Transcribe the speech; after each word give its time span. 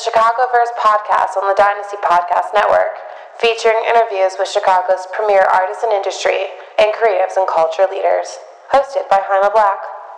Chicagoverse 0.00 0.72
podcast 0.82 1.36
on 1.36 1.46
the 1.46 1.54
Dynasty 1.58 1.98
Podcast 2.02 2.54
Network, 2.54 2.96
featuring 3.38 3.84
interviews 3.86 4.32
with 4.38 4.48
Chicago's 4.48 5.06
premier 5.12 5.42
artists 5.42 5.82
and 5.82 5.92
industry 5.92 6.46
and 6.78 6.94
creatives 6.94 7.36
and 7.36 7.46
culture 7.46 7.84
leaders. 7.90 8.38
Hosted 8.72 9.06
by 9.10 9.20
Jaime 9.22 9.50
Black. 9.52 9.76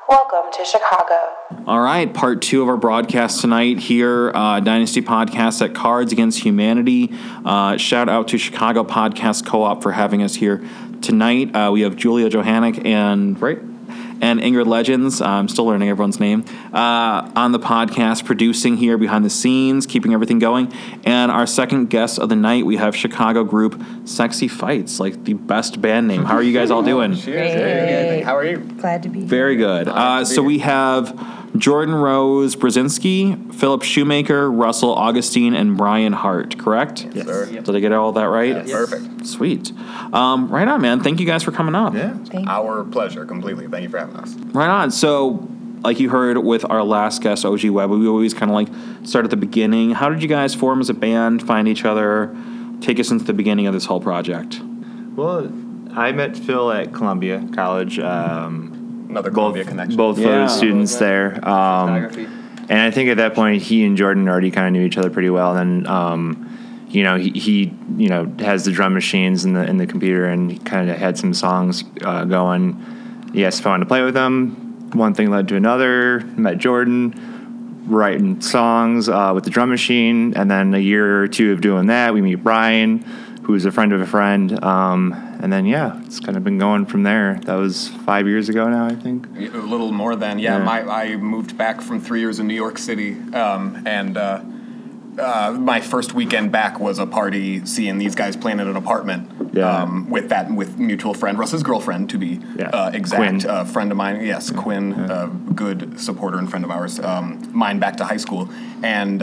Welcome 0.08 0.52
to 0.52 0.64
Chicago. 0.64 1.34
All 1.66 1.80
right, 1.80 2.14
part 2.14 2.42
two 2.42 2.62
of 2.62 2.68
our 2.68 2.76
broadcast 2.76 3.40
tonight 3.40 3.80
here, 3.80 4.30
uh, 4.32 4.60
Dynasty 4.60 5.02
Podcast 5.02 5.60
at 5.64 5.74
Cards 5.74 6.12
Against 6.12 6.38
Humanity. 6.44 7.10
Uh, 7.44 7.76
shout 7.76 8.08
out 8.08 8.28
to 8.28 8.38
Chicago 8.38 8.84
Podcast 8.84 9.44
Co 9.44 9.64
op 9.64 9.82
for 9.82 9.90
having 9.90 10.22
us 10.22 10.36
here 10.36 10.62
tonight. 11.00 11.56
Uh, 11.56 11.72
we 11.72 11.80
have 11.80 11.96
Julia 11.96 12.30
Johanek 12.30 12.86
and, 12.86 13.40
right? 13.42 13.58
And 14.22 14.40
Ingrid 14.40 14.66
Lejins. 14.66 15.20
I'm 15.24 15.48
still 15.48 15.66
learning 15.66 15.88
everyone's 15.88 16.20
name 16.20 16.44
uh, 16.72 17.30
on 17.34 17.50
the 17.50 17.58
podcast, 17.58 18.24
producing 18.24 18.76
here 18.76 18.96
behind 18.96 19.24
the 19.24 19.30
scenes, 19.30 19.84
keeping 19.84 20.14
everything 20.14 20.38
going. 20.38 20.72
And 21.04 21.32
our 21.32 21.46
second 21.46 21.90
guest 21.90 22.20
of 22.20 22.28
the 22.28 22.36
night, 22.36 22.64
we 22.64 22.76
have 22.76 22.94
Chicago 22.94 23.42
group 23.42 23.82
Sexy 24.04 24.46
Fights, 24.46 25.00
like 25.00 25.24
the 25.24 25.34
best 25.34 25.82
band 25.82 26.06
name. 26.06 26.24
How 26.24 26.36
are 26.36 26.42
you 26.42 26.52
guys 26.52 26.70
all 26.70 26.84
doing? 26.84 27.14
Great. 27.20 28.22
How 28.22 28.36
are 28.36 28.46
you? 28.46 28.58
Glad 28.58 29.02
to 29.02 29.08
be 29.08 29.20
here. 29.20 29.28
Very 29.28 29.56
good. 29.56 29.88
Uh, 29.88 30.24
so 30.24 30.42
we 30.42 30.60
have 30.60 31.18
Jordan 31.56 31.94
Rose 31.94 32.56
Brzezinski, 32.56 33.54
Phillip 33.54 33.82
Shoemaker, 33.82 34.50
Russell 34.50 34.94
Augustine, 34.94 35.54
and 35.54 35.76
Bryan 35.76 36.12
Hart. 36.14 36.58
Correct? 36.58 37.06
Yes, 37.12 37.26
sir. 37.26 37.46
Did 37.46 37.76
I 37.76 37.80
get 37.80 37.92
all 37.92 38.12
that 38.12 38.24
right? 38.24 38.66
Yes. 38.66 38.70
Perfect. 38.70 39.26
Sweet. 39.26 39.70
Um, 40.14 40.48
right 40.48 40.66
on, 40.66 40.80
man. 40.80 41.00
Thank 41.00 41.20
you 41.20 41.26
guys 41.26 41.42
for 41.42 41.52
coming 41.52 41.74
on. 41.74 41.94
Yeah. 41.94 42.14
Thank. 42.24 42.48
Our 42.48 42.84
pleasure, 42.84 43.26
completely. 43.26 43.68
Thank 43.68 43.82
you 43.84 43.88
for 43.90 43.98
having 43.98 44.16
us. 44.16 44.34
Right 44.34 44.68
on. 44.68 44.90
So, 44.90 45.46
like 45.82 46.00
you 46.00 46.08
heard 46.08 46.38
with 46.38 46.64
our 46.70 46.82
last 46.82 47.22
guest, 47.22 47.44
OG 47.44 47.64
Webb, 47.66 47.90
we 47.90 48.06
always 48.08 48.32
kind 48.32 48.50
of 48.50 48.54
like 48.54 48.68
start 49.06 49.24
at 49.24 49.30
the 49.30 49.36
beginning. 49.36 49.90
How 49.90 50.08
did 50.08 50.22
you 50.22 50.28
guys 50.28 50.54
form 50.54 50.80
as 50.80 50.88
a 50.88 50.94
band, 50.94 51.46
find 51.46 51.68
each 51.68 51.84
other? 51.84 52.34
Take 52.80 52.98
us 52.98 53.10
into 53.10 53.24
the 53.24 53.34
beginning 53.34 53.66
of 53.66 53.74
this 53.74 53.84
whole 53.84 54.00
project. 54.00 54.60
Well, 55.14 55.52
I 55.94 56.12
met 56.12 56.36
Phil 56.36 56.72
at 56.72 56.92
Columbia 56.94 57.46
College. 57.54 57.98
Um, 57.98 58.81
Another 59.12 59.30
both 59.30 59.34
Columbia 59.34 59.64
connection. 59.64 59.96
both 59.96 60.18
Yeah. 60.18 60.26
photo 60.26 60.46
students 60.48 60.96
there. 60.96 61.38
Um, 61.46 62.08
and 62.68 62.80
I 62.80 62.90
think 62.90 63.10
at 63.10 63.18
that 63.18 63.34
point, 63.34 63.60
he 63.62 63.84
and 63.84 63.96
Jordan 63.96 64.26
already 64.28 64.50
kind 64.50 64.66
of 64.66 64.72
knew 64.72 64.86
each 64.86 64.96
other 64.96 65.10
pretty 65.10 65.28
well. 65.28 65.54
And 65.56 65.84
then, 65.84 65.92
um, 65.92 66.48
you 66.88 67.02
know, 67.04 67.16
he, 67.16 67.30
he 67.30 67.74
you 67.98 68.08
know 68.08 68.32
has 68.38 68.64
the 68.64 68.70
drum 68.72 68.94
machines 68.94 69.44
in 69.44 69.52
the 69.52 69.64
in 69.68 69.76
the 69.76 69.86
computer, 69.86 70.26
and 70.26 70.50
he 70.50 70.58
kind 70.58 70.88
of 70.90 70.96
had 70.96 71.18
some 71.18 71.34
songs 71.34 71.84
uh, 72.02 72.24
going. 72.24 72.82
He 73.34 73.44
asked 73.44 73.60
if 73.60 73.66
I 73.66 73.70
wanted 73.70 73.84
to 73.84 73.88
play 73.88 74.02
with 74.02 74.16
him. 74.16 74.90
One 74.92 75.12
thing 75.14 75.30
led 75.30 75.48
to 75.48 75.56
another. 75.56 76.20
Met 76.36 76.58
Jordan, 76.58 77.14
writing 77.86 78.40
songs 78.40 79.08
uh, 79.08 79.32
with 79.34 79.44
the 79.44 79.50
drum 79.50 79.68
machine, 79.70 80.34
and 80.36 80.50
then 80.50 80.72
a 80.74 80.78
year 80.78 81.22
or 81.22 81.28
two 81.28 81.52
of 81.52 81.60
doing 81.60 81.86
that, 81.86 82.14
we 82.14 82.20
meet 82.22 82.36
Bryan, 82.36 83.04
who's 83.42 83.64
a 83.64 83.72
friend 83.72 83.92
of 83.92 84.00
a 84.00 84.06
friend. 84.06 84.62
Um, 84.64 85.12
and 85.40 85.52
then 85.52 85.66
yeah, 85.66 86.00
it's 86.04 86.20
kind 86.20 86.36
of 86.36 86.44
been 86.44 86.58
going 86.58 86.86
from 86.86 87.02
there. 87.02 87.40
That 87.44 87.54
was 87.56 87.88
five 87.88 88.26
years 88.26 88.48
ago 88.48 88.68
now, 88.68 88.86
I 88.86 88.94
think. 88.94 89.26
A 89.36 89.58
little 89.58 89.92
more 89.92 90.14
than 90.16 90.38
yeah. 90.38 90.58
Yeah. 90.58 90.64
My 90.64 90.80
I 90.82 91.16
moved 91.16 91.56
back 91.58 91.80
from 91.80 92.00
three 92.00 92.20
years 92.20 92.38
in 92.38 92.46
New 92.46 92.54
York 92.54 92.78
City, 92.78 93.12
um, 93.34 93.82
and 93.86 94.16
uh, 94.16 94.40
uh, 95.18 95.56
my 95.58 95.80
first 95.80 96.14
weekend 96.14 96.52
back 96.52 96.78
was 96.80 96.98
a 96.98 97.06
party 97.06 97.64
seeing 97.66 97.98
these 97.98 98.14
guys 98.14 98.36
playing 98.36 98.60
in 98.60 98.68
an 98.68 98.76
apartment. 98.76 99.28
Yeah. 99.54 99.68
Um, 99.82 100.08
with 100.08 100.30
that, 100.30 100.50
with 100.50 100.78
mutual 100.78 101.12
friend 101.12 101.38
Russ's 101.38 101.62
girlfriend 101.62 102.08
to 102.10 102.18
be 102.18 102.40
Yeah. 102.56 102.70
uh, 102.70 102.90
exact, 102.94 103.42
Quinn. 103.42 103.46
uh, 103.50 103.64
friend 103.66 103.90
of 103.90 103.98
mine. 103.98 104.24
Yes, 104.24 104.50
Quinn, 104.50 104.94
uh, 104.94 105.26
good 105.26 106.00
supporter 106.00 106.38
and 106.38 106.48
friend 106.48 106.64
of 106.64 106.70
ours. 106.70 106.98
Um, 107.00 107.50
mine 107.52 107.78
back 107.78 107.96
to 107.98 108.04
high 108.04 108.16
school, 108.18 108.48
and. 108.82 109.20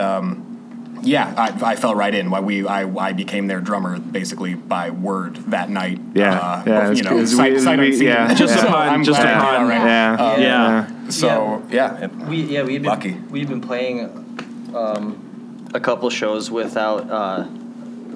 Um, 0.99 1.05
yeah, 1.05 1.33
I, 1.37 1.71
I 1.71 1.75
fell 1.75 1.95
right 1.95 2.13
in. 2.13 2.29
Why 2.29 2.39
we 2.39 2.67
I, 2.67 2.83
I 2.97 3.13
became 3.13 3.47
their 3.47 3.61
drummer 3.61 3.99
basically 3.99 4.53
by 4.55 4.89
word 4.89 5.35
that 5.51 5.69
night. 5.69 5.99
Yeah, 6.13 6.37
uh, 6.37 6.63
yeah, 6.65 6.91
you 6.91 7.03
know, 7.03 7.25
sight, 7.25 7.51
weird. 7.53 7.61
sight 7.63 7.79
We- 7.79 7.87
unseen. 7.87 8.07
yeah. 8.07 8.33
Just 8.33 8.53
So 8.59 8.67
upon- 8.67 8.89
I'm 8.89 9.03
just 9.03 9.19
glad, 9.19 9.37
upon- 9.37 9.67
yeah, 9.69 9.77
right. 9.77 9.85
Yeah, 9.87 10.25
Uh, 10.25 10.37
Yeah. 10.39 11.09
So 11.09 11.63
yeah, 11.71 12.03
it- 12.05 12.15
We 12.27 12.37
yeah 12.43 12.63
we've 12.63 12.81
been 12.81 12.89
Lucky. 12.89 13.17
we've 13.29 13.47
been 13.49 13.61
playing 13.61 14.09
um, 14.75 15.67
a 15.73 15.79
couple 15.79 16.09
shows 16.09 16.51
without 16.51 17.09
uh, 17.09 17.45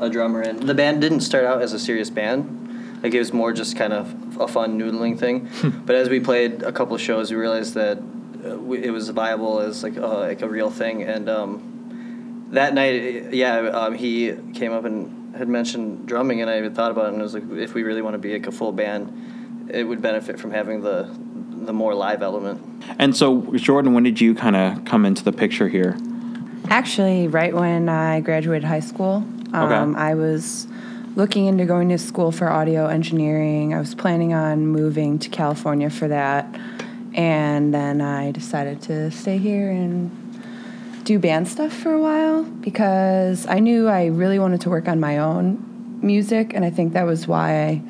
a 0.02 0.09
drummer 0.09 0.41
in. 0.41 0.66
The 0.66 0.74
band 0.75 1.02
didn't 1.02 1.22
start 1.22 1.46
out 1.46 1.62
as 1.62 1.74
a 1.74 1.79
serious 1.79 2.09
band. 2.09 2.59
Like 3.02 3.13
it 3.13 3.19
was 3.19 3.34
more 3.34 3.52
just 3.53 3.75
kind 3.78 3.94
of 3.94 4.13
a 4.40 4.47
fun 4.47 4.79
noodling 4.79 5.18
thing. 5.19 5.50
but 5.85 5.96
as 5.96 6.09
we 6.09 6.19
played 6.19 6.63
a 6.63 6.72
couple 6.72 6.97
shows, 6.97 7.31
we 7.31 7.38
realized 7.38 7.74
that 7.75 7.97
uh, 7.97 8.58
we, 8.58 8.84
it 8.84 8.91
was 8.91 9.09
viable 9.09 9.59
as 9.59 9.84
like 9.84 9.97
uh, 9.97 10.19
like 10.19 10.41
a 10.41 10.47
real 10.50 10.69
thing. 10.69 11.03
And 11.03 11.29
um, 11.29 11.72
that 12.53 12.74
night, 12.74 13.34
yeah, 13.34 13.58
um, 13.69 13.94
he 13.96 14.34
came 14.53 14.72
up 14.72 14.86
and 14.86 15.36
had 15.36 15.47
mentioned 15.47 16.08
drumming, 16.08 16.41
and 16.41 16.50
I 16.50 16.62
had 16.62 16.75
thought 16.75 16.91
about 16.91 17.06
it, 17.06 17.14
and 17.14 17.19
I 17.19 17.24
was 17.24 17.34
like, 17.34 17.50
if 17.52 17.74
we 17.74 17.84
really 17.84 18.02
want 18.02 18.14
to 18.14 18.19
be 18.19 18.34
like 18.34 18.47
a 18.47 18.52
full 18.52 18.72
band, 18.72 19.69
it 19.72 19.84
would 19.84 20.02
benefit 20.02 20.40
from 20.40 20.52
having 20.52 20.81
the 20.81 21.09
the 21.66 21.74
more 21.74 21.96
live 21.96 22.22
element. 22.22 22.62
And 23.00 23.16
so, 23.16 23.41
Jordan, 23.56 23.94
when 23.94 24.03
did 24.03 24.19
you 24.19 24.36
kind 24.36 24.56
of 24.56 24.84
come 24.84 25.06
into 25.06 25.24
the 25.24 25.31
picture 25.31 25.69
here? 25.69 25.97
Actually, 26.69 27.28
right 27.30 27.53
when 27.53 27.88
I 27.88 28.19
graduated 28.19 28.66
high 28.66 28.81
school, 28.81 29.25
um, 29.53 29.72
Okay. 29.72 30.00
I 30.00 30.14
was 30.16 30.68
looking 31.16 31.46
into 31.46 31.66
going 31.66 31.90
to 31.90 31.97
school 31.97 32.31
for 32.34 32.50
audio 32.52 32.88
engineering. 32.88 33.74
I 33.74 33.80
was 33.80 33.96
planning 33.96 34.34
on 34.34 34.68
moving 34.68 35.20
to 35.20 35.30
California 35.30 35.90
for 35.90 36.08
that. 36.09 36.47
And 37.14 37.74
then 37.74 38.02
I 38.02 38.31
decided 38.31 38.81
to 38.84 39.12
stay 39.12 39.38
here 39.38 39.70
and 39.70 40.12
do 41.03 41.19
band 41.19 41.47
stuff 41.47 41.74
for 41.74 41.91
a 41.91 42.00
while 42.00 42.44
because 42.44 43.46
I 43.47 43.59
knew 43.59 43.88
I 43.88 44.06
really 44.06 44.40
wanted 44.40 44.62
to 44.62 44.69
work 44.69 44.88
on 44.88 45.00
my 45.00 45.18
own 45.18 46.00
music. 46.02 46.53
And 46.53 46.64
I 46.64 46.69
think 46.69 46.94
that 46.94 47.06
was 47.06 47.28
why 47.28 47.64
I 47.64 47.81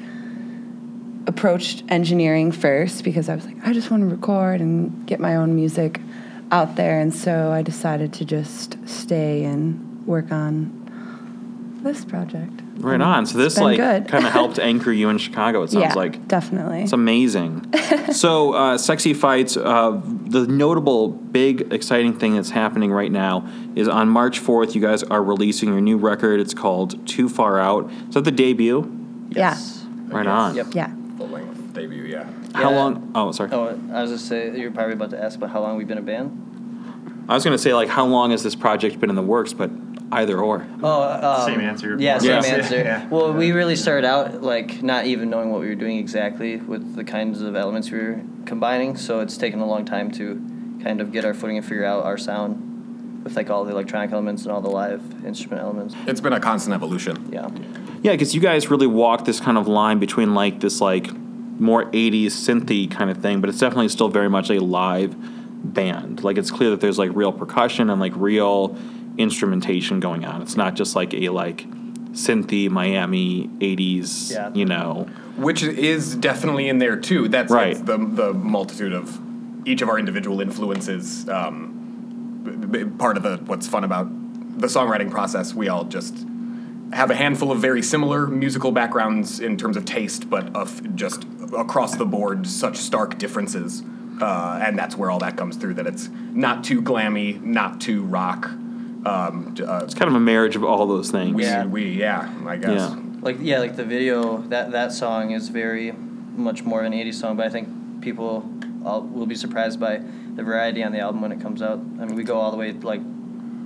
approached 1.27 1.83
engineering 1.89 2.51
first 2.51 3.03
because 3.03 3.29
I 3.29 3.35
was 3.35 3.45
like, 3.45 3.57
I 3.65 3.73
just 3.73 3.91
want 3.91 4.01
to 4.01 4.07
record 4.07 4.61
and 4.61 5.05
get 5.05 5.19
my 5.19 5.35
own 5.35 5.55
music 5.55 6.01
out 6.51 6.75
there. 6.75 6.99
And 6.99 7.13
so 7.13 7.51
I 7.51 7.61
decided 7.61 8.13
to 8.13 8.25
just 8.25 8.77
stay 8.87 9.43
and 9.43 10.05
work 10.05 10.31
on 10.31 11.79
this 11.83 12.03
project. 12.05 12.62
Right 12.75 12.99
on. 12.99 13.25
So 13.25 13.37
this 13.37 13.57
like 13.57 13.77
good. 13.77 14.07
kind 14.09 14.25
of 14.25 14.31
helped 14.31 14.57
anchor 14.59 14.91
you 14.91 15.09
in 15.09 15.17
Chicago. 15.17 15.61
It 15.63 15.71
sounds 15.71 15.83
yeah, 15.83 15.93
like 15.93 16.27
definitely. 16.27 16.83
it's 16.83 16.91
amazing. 16.91 17.71
so, 18.13 18.53
uh, 18.53 18.77
sexy 18.77 19.13
fights. 19.13 19.55
Uh, 19.55 20.01
the 20.03 20.47
notable, 20.47 21.09
big, 21.09 21.71
exciting 21.71 22.17
thing 22.17 22.35
that's 22.35 22.49
happening 22.49 22.91
right 22.91 23.11
now 23.11 23.47
is 23.75 23.87
on 23.87 24.09
March 24.09 24.39
fourth. 24.39 24.75
You 24.75 24.81
guys 24.81 25.03
are 25.03 25.23
releasing 25.23 25.69
your 25.69 25.81
new 25.81 25.97
record. 25.97 26.39
It's 26.39 26.53
called 26.53 27.07
Too 27.07 27.29
Far 27.29 27.59
Out. 27.59 27.91
Is 28.09 28.15
that 28.15 28.23
the 28.23 28.31
debut? 28.31 28.89
Yes. 29.29 29.85
Right 30.07 30.27
on. 30.27 30.55
Yep. 30.55 30.67
yeah. 30.73 30.93
full 31.17 31.27
length 31.27 31.73
debut. 31.73 32.03
Yeah. 32.03 32.25
How 32.53 32.69
Yeah. 32.71 32.75
long? 32.75 33.11
Oh, 33.15 33.31
sorry. 33.31 33.51
Oh, 33.51 33.79
I 33.93 34.01
was 34.01 34.11
just 34.11 34.27
say 34.27 34.57
you're 34.59 34.71
probably 34.71 34.93
about 34.93 35.11
to 35.11 35.23
ask 35.23 35.37
about 35.37 35.51
how 35.51 35.61
long 35.61 35.77
we've 35.77 35.87
been 35.87 35.97
a 35.97 36.01
band. 36.01 37.25
I 37.29 37.33
was 37.35 37.43
going 37.43 37.55
to 37.55 37.61
say 37.61 37.73
like 37.73 37.87
how 37.89 38.05
long 38.05 38.31
has 38.31 38.43
this 38.43 38.55
project 38.55 38.99
been 38.99 39.09
in 39.09 39.15
the 39.15 39.21
works, 39.21 39.53
but 39.53 39.69
either 40.13 40.39
or. 40.39 40.65
Oh, 40.81 41.03
um, 41.03 41.45
Same 41.45 41.61
answer. 41.61 41.97
Yeah, 41.99 42.17
same 42.17 42.31
or 42.31 42.33
less. 42.35 42.45
answer. 42.49 42.77
Yeah. 42.77 43.07
Well, 43.07 43.33
we 43.33 43.51
really 43.51 43.75
started 43.75 44.05
out 44.05 44.41
like 44.41 44.81
not 44.81 45.05
even 45.05 45.29
knowing 45.29 45.51
what 45.51 45.61
we 45.61 45.67
were 45.67 45.75
doing 45.75 45.97
exactly 45.97 46.57
with 46.57 46.95
the 46.95 47.03
kinds 47.03 47.41
of 47.41 47.55
elements 47.55 47.91
we 47.91 47.99
were 47.99 48.21
combining. 48.45 48.95
So 48.97 49.19
it's 49.19 49.37
taken 49.37 49.59
a 49.59 49.65
long 49.65 49.85
time 49.85 50.11
to 50.11 50.79
kind 50.83 51.01
of 51.01 51.11
get 51.11 51.25
our 51.25 51.33
footing 51.33 51.57
and 51.57 51.65
figure 51.65 51.85
out 51.85 52.03
our 52.03 52.17
sound 52.17 53.23
with 53.23 53.35
like 53.35 53.49
all 53.49 53.63
the 53.63 53.71
electronic 53.71 54.11
elements 54.11 54.43
and 54.43 54.51
all 54.51 54.61
the 54.61 54.69
live 54.69 55.01
instrument 55.25 55.61
elements. 55.61 55.95
It's 56.07 56.21
been 56.21 56.33
a 56.33 56.39
constant 56.39 56.73
evolution. 56.75 57.29
Yeah. 57.31 57.49
Yeah, 58.01 58.11
because 58.11 58.35
you 58.35 58.41
guys 58.41 58.69
really 58.69 58.87
walk 58.87 59.23
this 59.23 59.39
kind 59.39 59.57
of 59.57 59.67
line 59.67 59.99
between 59.99 60.33
like 60.33 60.59
this 60.59 60.81
like 60.81 61.13
more 61.15 61.85
'80s 61.85 62.25
synthy 62.25 62.91
kind 62.91 63.09
of 63.09 63.17
thing, 63.17 63.39
but 63.39 63.49
it's 63.49 63.59
definitely 63.59 63.87
still 63.89 64.09
very 64.09 64.29
much 64.29 64.49
a 64.49 64.59
live 64.59 65.15
band. 65.63 66.21
Like 66.23 66.37
it's 66.37 66.51
clear 66.51 66.69
that 66.71 66.81
there's 66.81 66.99
like 66.99 67.11
real 67.13 67.31
percussion 67.31 67.89
and 67.89 68.01
like 68.01 68.11
real 68.15 68.77
instrumentation 69.17 69.99
going 69.99 70.25
on. 70.25 70.41
It's 70.41 70.55
not 70.57 70.75
just 70.75 70.95
like 70.95 71.13
a 71.13 71.29
like 71.29 71.65
synthy 72.11 72.69
Miami 72.69 73.47
'80s, 73.59 74.31
Yeah. 74.31 74.51
you 74.53 74.65
know. 74.65 75.07
which 75.37 75.63
is 75.63 76.15
definitely 76.15 76.69
in 76.69 76.77
there 76.77 76.95
too. 76.95 77.27
That's 77.27 77.51
Right. 77.51 77.73
that's 77.75 77.81
the 77.85 77.97
the 77.97 78.33
multitude 78.33 78.93
of 78.93 79.19
each 79.65 79.81
of 79.81 79.89
our 79.89 79.97
individual 79.97 80.41
influences. 80.41 81.27
Um, 81.27 82.39
b- 82.43 82.83
b- 82.83 82.89
part 82.97 83.17
of 83.17 83.23
the 83.23 83.37
what's 83.45 83.67
fun 83.67 83.83
about 83.83 84.07
the 84.59 84.67
songwriting 84.67 85.09
process, 85.09 85.53
we 85.55 85.69
all 85.69 85.85
just 85.85 86.25
have 86.91 87.09
a 87.09 87.15
handful 87.15 87.51
of 87.51 87.59
very 87.59 87.81
similar 87.81 88.27
musical 88.27 88.71
backgrounds 88.71 89.39
in 89.39 89.57
terms 89.57 89.75
of 89.75 89.83
taste, 89.85 90.29
but 90.29 90.55
of 90.55 90.95
just 90.95 91.25
across 91.57 91.95
the 91.95 92.05
board 92.05 92.45
such 92.45 92.77
stark 92.77 93.17
differences. 93.17 93.81
Uh, 94.21 94.59
and 94.61 94.77
that's 94.77 94.95
where 94.95 95.09
all 95.09 95.17
that 95.17 95.35
comes 95.35 95.55
through. 95.55 95.73
That 95.73 95.87
it's 95.87 96.09
not 96.33 96.63
too 96.63 96.79
glammy, 96.83 97.41
not 97.43 97.81
too 97.81 98.03
rock. 98.03 98.51
Um, 99.05 99.55
uh, 99.65 99.81
It's 99.83 99.93
kind 99.93 100.09
of 100.09 100.15
a 100.15 100.19
marriage 100.19 100.55
of 100.55 100.63
all 100.63 100.85
those 100.87 101.11
things. 101.11 101.35
we, 101.35 101.43
Yeah. 101.43 101.65
we, 101.65 101.89
yeah, 101.91 102.29
I 102.45 102.57
guess. 102.57 102.79
Yeah. 102.79 102.95
Like 103.21 103.37
yeah, 103.41 103.59
like 103.59 103.75
the 103.75 103.85
video 103.85 104.39
that 104.49 104.71
that 104.71 104.91
song 104.91 105.31
is 105.31 105.49
very 105.49 105.93
much 106.35 106.63
more 106.63 106.81
of 106.81 106.85
an 106.85 106.93
'80s 106.93 107.15
song, 107.15 107.37
but 107.37 107.45
I 107.45 107.49
think 107.49 108.01
people 108.01 108.49
all, 108.85 109.01
will 109.01 109.25
be 109.25 109.35
surprised 109.35 109.79
by 109.79 110.01
the 110.35 110.43
variety 110.43 110.83
on 110.83 110.91
the 110.91 110.99
album 110.99 111.21
when 111.21 111.31
it 111.31 111.39
comes 111.39 111.61
out. 111.61 111.79
I 111.79 112.05
mean, 112.05 112.15
we 112.15 112.23
go 112.23 112.37
all 112.37 112.51
the 112.51 112.57
way 112.57 112.71
like 112.73 113.01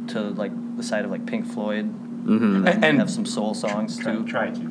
to 0.09 0.19
like 0.21 0.51
the 0.77 0.83
side 0.83 1.05
of 1.05 1.11
like 1.11 1.25
Pink 1.25 1.45
Floyd. 1.47 1.85
Mm-hmm. 2.25 2.67
And, 2.67 2.85
And- 2.85 2.99
have 2.99 3.09
some 3.09 3.25
soul 3.25 3.53
songs 3.53 3.97
too. 3.97 4.25
Try 4.27 4.49
to. 4.51 4.61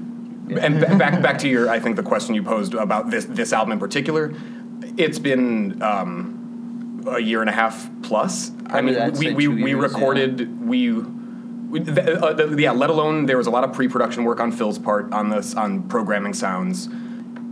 And 0.60 0.78
ba- 0.80 0.94
back 0.96 1.20
back 1.22 1.38
to 1.38 1.48
your, 1.48 1.68
I 1.68 1.80
think 1.80 1.96
the 1.96 2.02
question 2.04 2.34
you 2.36 2.42
posed 2.44 2.74
about 2.74 3.10
this 3.10 3.24
this 3.24 3.52
album 3.52 3.72
in 3.72 3.78
particular, 3.80 4.32
it's 4.96 5.18
been 5.18 5.82
um, 5.82 6.35
a 7.08 7.20
year 7.20 7.40
and 7.40 7.48
a 7.50 7.52
half 7.52 7.88
plus. 8.02 8.50
I 8.66 8.80
Probably 8.80 8.92
mean, 8.92 9.00
I'd 9.00 9.16
we 9.18 9.34
we, 9.34 9.48
we 9.48 9.70
years, 9.70 9.70
yeah. 9.70 9.82
recorded 9.82 10.60
we. 10.66 10.92
we 10.92 11.80
the, 11.80 12.24
uh, 12.24 12.32
the, 12.32 12.62
yeah, 12.62 12.72
let 12.72 12.90
alone 12.90 13.26
there 13.26 13.36
was 13.36 13.46
a 13.46 13.50
lot 13.50 13.64
of 13.64 13.72
pre-production 13.72 14.24
work 14.24 14.40
on 14.40 14.52
Phil's 14.52 14.78
part 14.78 15.12
on 15.12 15.30
this 15.30 15.54
on 15.54 15.82
programming 15.88 16.34
sounds. 16.34 16.88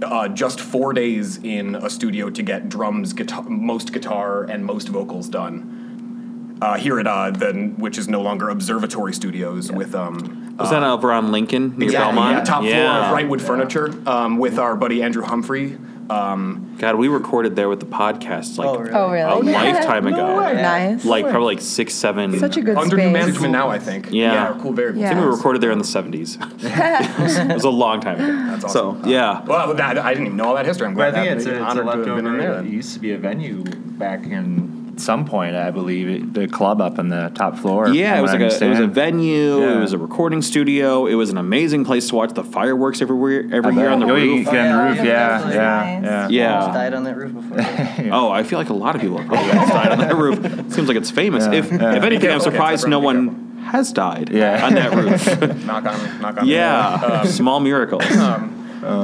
Uh, 0.02 0.28
just 0.28 0.60
four 0.60 0.92
days 0.92 1.38
in 1.38 1.76
a 1.76 1.88
studio 1.88 2.28
to 2.28 2.42
get 2.42 2.68
drums, 2.68 3.12
guitar, 3.12 3.44
most 3.48 3.92
guitar, 3.92 4.42
and 4.42 4.64
most 4.64 4.88
vocals 4.88 5.28
done. 5.28 6.58
Uh, 6.60 6.76
here 6.76 6.98
at 6.98 7.06
uh, 7.06 7.30
the 7.30 7.52
which 7.76 7.98
is 7.98 8.08
no 8.08 8.20
longer 8.22 8.48
Observatory 8.48 9.12
Studios 9.12 9.70
with 9.72 9.94
um, 9.94 10.56
Was 10.58 10.70
that 10.70 10.82
over 10.82 11.12
on 11.12 11.32
Lincoln 11.32 11.76
near 11.78 11.90
yeah, 11.90 12.00
Belmont? 12.00 12.38
yeah, 12.38 12.44
top 12.44 12.60
floor 12.62 12.72
Yeah. 12.72 13.10
of 13.10 13.16
Rightwood 13.16 13.40
Furniture 13.40 13.92
um, 14.08 14.38
with 14.38 14.58
our 14.58 14.76
buddy 14.76 15.02
Andrew 15.02 15.24
Humphrey. 15.24 15.76
Um, 16.10 16.76
God, 16.78 16.96
we 16.96 17.08
recorded 17.08 17.56
there 17.56 17.68
with 17.68 17.80
the 17.80 17.86
podcast 17.86 18.58
like 18.58 18.68
Oh, 18.68 18.78
really? 18.78 18.92
Oh, 18.92 19.40
really? 19.40 19.52
a 19.52 19.72
lifetime 19.72 20.06
ago. 20.06 20.40
Nice. 20.52 21.04
Like 21.04 21.24
probably 21.24 21.54
like 21.54 21.60
six, 21.62 21.94
seven. 21.94 22.38
Such 22.38 22.56
a 22.56 22.60
good 22.62 22.76
under 22.76 22.96
new 22.96 23.02
space. 23.04 23.12
management 23.12 23.52
now, 23.52 23.68
I 23.70 23.78
think. 23.78 24.08
Yeah. 24.10 24.56
cool, 24.60 24.72
very 24.72 24.92
cool. 24.92 25.00
Yeah. 25.00 25.10
I 25.10 25.14
think 25.14 25.24
we 25.24 25.30
recorded 25.30 25.62
there 25.62 25.70
in 25.70 25.78
the 25.78 25.84
seventies. 25.84 26.36
it 26.58 27.52
was 27.54 27.64
a 27.64 27.70
long 27.70 28.00
time 28.00 28.16
ago. 28.16 28.26
That's 28.50 28.64
awesome. 28.64 29.02
So 29.02 29.08
yeah, 29.08 29.42
Well, 29.44 29.74
that, 29.74 29.98
I 29.98 30.12
didn't 30.14 30.26
even 30.26 30.36
know 30.36 30.44
all 30.48 30.54
that 30.56 30.66
history. 30.66 30.86
I'm 30.86 30.94
But 30.94 31.12
glad 31.12 31.14
I 31.14 31.26
think 31.26 31.28
that 31.30 31.36
it's 31.38 31.46
a, 31.46 31.50
it's 31.52 31.60
a 31.60 31.64
honored 31.64 31.84
to 31.86 31.90
have 31.92 32.04
been 32.16 32.26
in 32.26 32.38
there. 32.38 32.48
leftover. 32.50 32.68
It 32.68 32.72
used 32.72 32.94
to 32.94 33.00
be 33.00 33.12
a 33.12 33.18
venue 33.18 33.62
back 33.64 34.24
in 34.26 34.63
some 35.00 35.24
point, 35.24 35.54
I 35.56 35.70
believe. 35.70 36.32
The 36.34 36.48
club 36.48 36.80
up 36.80 36.98
on 36.98 37.08
the 37.08 37.30
top 37.34 37.58
floor. 37.58 37.88
yeah. 37.88 38.18
It 38.18 38.22
was 38.22 38.32
like 38.32 38.40
I 38.40 38.44
a 38.44 38.46
it 38.46 38.50
was 38.52 38.60
a 38.60 38.64
understand. 38.66 38.94
venue. 38.94 39.62
It 39.62 39.80
was 39.80 39.92
a 39.92 39.98
recording 39.98 40.42
studio. 40.42 41.06
It 41.06 41.14
was 41.14 41.30
an 41.30 41.38
amazing 41.38 41.84
place 41.84 42.08
to 42.08 42.14
watch 42.14 42.32
the 42.34 42.44
fireworks 42.44 43.00
everywhere 43.02 43.48
every 43.52 43.74
year 43.74 43.88
on 43.90 44.00
the 44.00 44.06
Oh, 44.06 44.14
roof. 44.14 44.44
can 44.44 44.52
get 44.54 44.66
on 44.66 44.76
the 44.78 44.84
Oh, 44.84 44.88
roof. 44.88 44.96
yeah, 44.98 45.04
Yeah, 45.04 45.38
that's 45.38 45.54
yeah, 45.54 46.00
nice. 46.00 46.04
yeah. 46.04 46.28
Yeah. 46.28 46.54
Almost 46.60 46.74
died 46.74 46.94
on 46.94 47.04
that 47.04 47.16
roof 47.16 47.34
before. 47.34 48.10
Oh, 48.12 48.30
I 48.30 48.42
feel 48.42 48.58
like 48.58 48.70
a 48.70 48.74
lot 48.74 48.94
of 48.94 49.00
people 49.00 49.18
have 49.18 49.26
probably 49.28 49.50
almost 49.50 49.72
died 49.72 49.92
on 49.92 49.98
that 49.98 50.16
roof. 50.16 50.38
Seems 50.72 50.88
like 50.88 50.96
it's 50.96 51.10
famous. 51.10 51.44
Yeah, 51.46 51.52
if 51.54 51.70
yeah. 51.72 51.94
if 51.96 52.02
anything, 52.02 52.30
I'm 52.30 52.40
surprised 52.40 52.82
that's 52.82 52.88
no 52.90 53.00
one 53.00 53.40
has 53.64 53.92
died 53.92 54.28
Yeah. 54.30 54.64
on 54.66 54.74
that 54.74 54.92
roof. 54.94 55.64
knock 55.64 55.84
on, 55.86 56.20
knock 56.20 56.38
on. 56.38 56.46
yeah, 56.46 57.20
Um, 57.22 57.26
small 57.26 57.60
miracles. 57.60 58.04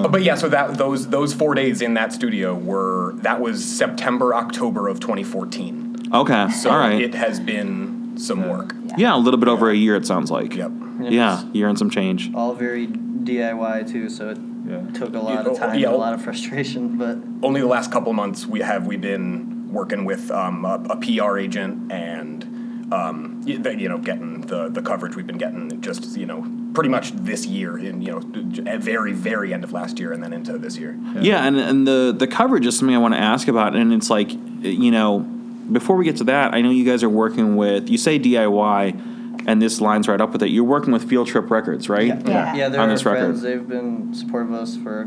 But 0.09 0.23
yeah, 0.23 0.35
so 0.35 0.49
that 0.49 0.77
those 0.79 1.09
those 1.09 1.33
four 1.35 1.55
days 1.55 1.81
in 1.83 1.95
that 1.95 2.13
studio 2.13 2.55
were 2.55 3.13
that 3.23 3.41
was 3.41 3.65
September 3.65 4.35
October 4.35 4.89
of 4.89 5.01
2014. 5.01 6.11
Okay, 6.13 6.49
So 6.51 6.71
all 6.71 6.79
right. 6.79 7.01
it 7.01 7.15
has 7.15 7.39
been 7.41 8.15
some 8.19 8.49
work. 8.49 8.75
yeah, 8.99 9.15
a 9.15 9.19
little 9.19 9.39
bit 9.39 9.49
over 9.49 9.71
a 9.71 9.75
year. 9.77 9.97
It 9.97 10.07
sounds 10.07 10.31
like. 10.31 10.55
Yep. 10.55 10.73
Yeah, 11.01 11.45
year 11.53 11.69
and 11.69 11.79
some 11.79 11.89
change. 11.89 12.31
All 12.35 12.53
very 12.55 12.87
DIY 12.89 13.91
too, 13.91 14.09
so 14.11 14.31
it 14.31 14.39
Yeah. 14.69 14.81
took 14.93 15.15
a 15.15 15.19
lot 15.21 15.45
Yeah, 15.45 15.51
of 15.53 15.59
time 15.59 15.79
yeah. 15.79 15.87
and 15.87 15.95
a 15.95 15.99
lot 15.99 16.13
of 16.15 16.21
frustration. 16.23 16.97
But 16.99 17.19
only 17.43 17.61
the 17.61 17.67
last 17.67 17.91
couple 17.91 18.13
months 18.13 18.47
we 18.47 18.61
have 18.61 18.87
we 18.87 18.97
been 18.97 19.69
working 19.73 20.05
with 20.05 20.31
um, 20.31 20.65
a, 20.65 20.75
a 20.91 20.97
PR 20.97 21.39
agent 21.39 21.91
and 21.93 22.45
um, 22.93 23.41
you 23.47 23.89
know 23.89 23.99
getting 23.99 24.41
the 24.43 24.69
the 24.69 24.83
coverage 24.83 25.15
we've 25.17 25.27
been 25.27 25.39
getting 25.39 25.81
just 25.81 26.17
you 26.17 26.27
know 26.27 26.45
pretty 26.75 26.91
much 26.91 27.13
this 27.13 27.47
year 27.47 27.79
in 27.79 28.01
you 28.03 28.13
know 28.13 28.71
at 28.71 28.81
very 28.81 29.13
very 29.13 29.53
end 29.53 29.65
of 29.65 29.73
last 29.73 29.99
year 29.99 30.13
and 30.13 30.23
then 30.23 30.33
into 30.33 30.57
this 30.59 30.77
year. 30.77 30.99
Yeah, 31.21 31.45
and 31.45 31.57
and 31.59 31.87
the 31.87 32.15
the 32.17 32.27
coverage 32.27 32.67
is 32.67 32.79
something 32.79 32.95
I 32.95 32.99
want 32.99 33.15
to 33.15 33.21
ask 33.21 33.49
about, 33.49 33.75
and 33.77 33.93
it's 33.93 34.11
like 34.11 34.31
you 34.63 34.91
know, 34.91 35.21
before 35.21 35.97
we 35.97 36.05
get 36.05 36.17
to 36.19 36.25
that, 36.25 36.55
I 36.55 36.61
know 36.61 36.71
you 36.71 36.85
guys 36.85 37.03
are 37.03 37.09
working 37.09 37.57
with. 37.57 37.89
You 37.89 37.99
say 37.99 38.19
DIY, 38.19 39.45
and 39.47 39.61
this 39.63 39.81
lines 39.81 40.07
right 40.09 40.21
up 40.21 40.33
with 40.33 40.43
it. 40.43 40.51
You're 40.51 40.65
working 40.65 40.93
with 40.93 41.09
Field 41.09 41.29
Trip 41.29 41.51
Records, 41.51 41.89
right? 41.89 42.09
Yeah. 42.27 42.55
yeah, 42.55 42.69
they're 42.69 42.81
On 42.81 42.89
our 42.89 42.95
this 42.95 43.05
record. 43.05 43.25
friends. 43.25 43.43
They've 43.43 43.67
been 43.67 44.13
supportive 44.15 44.53
of 44.53 44.61
us 44.61 44.77
for 44.77 45.03
a 45.03 45.07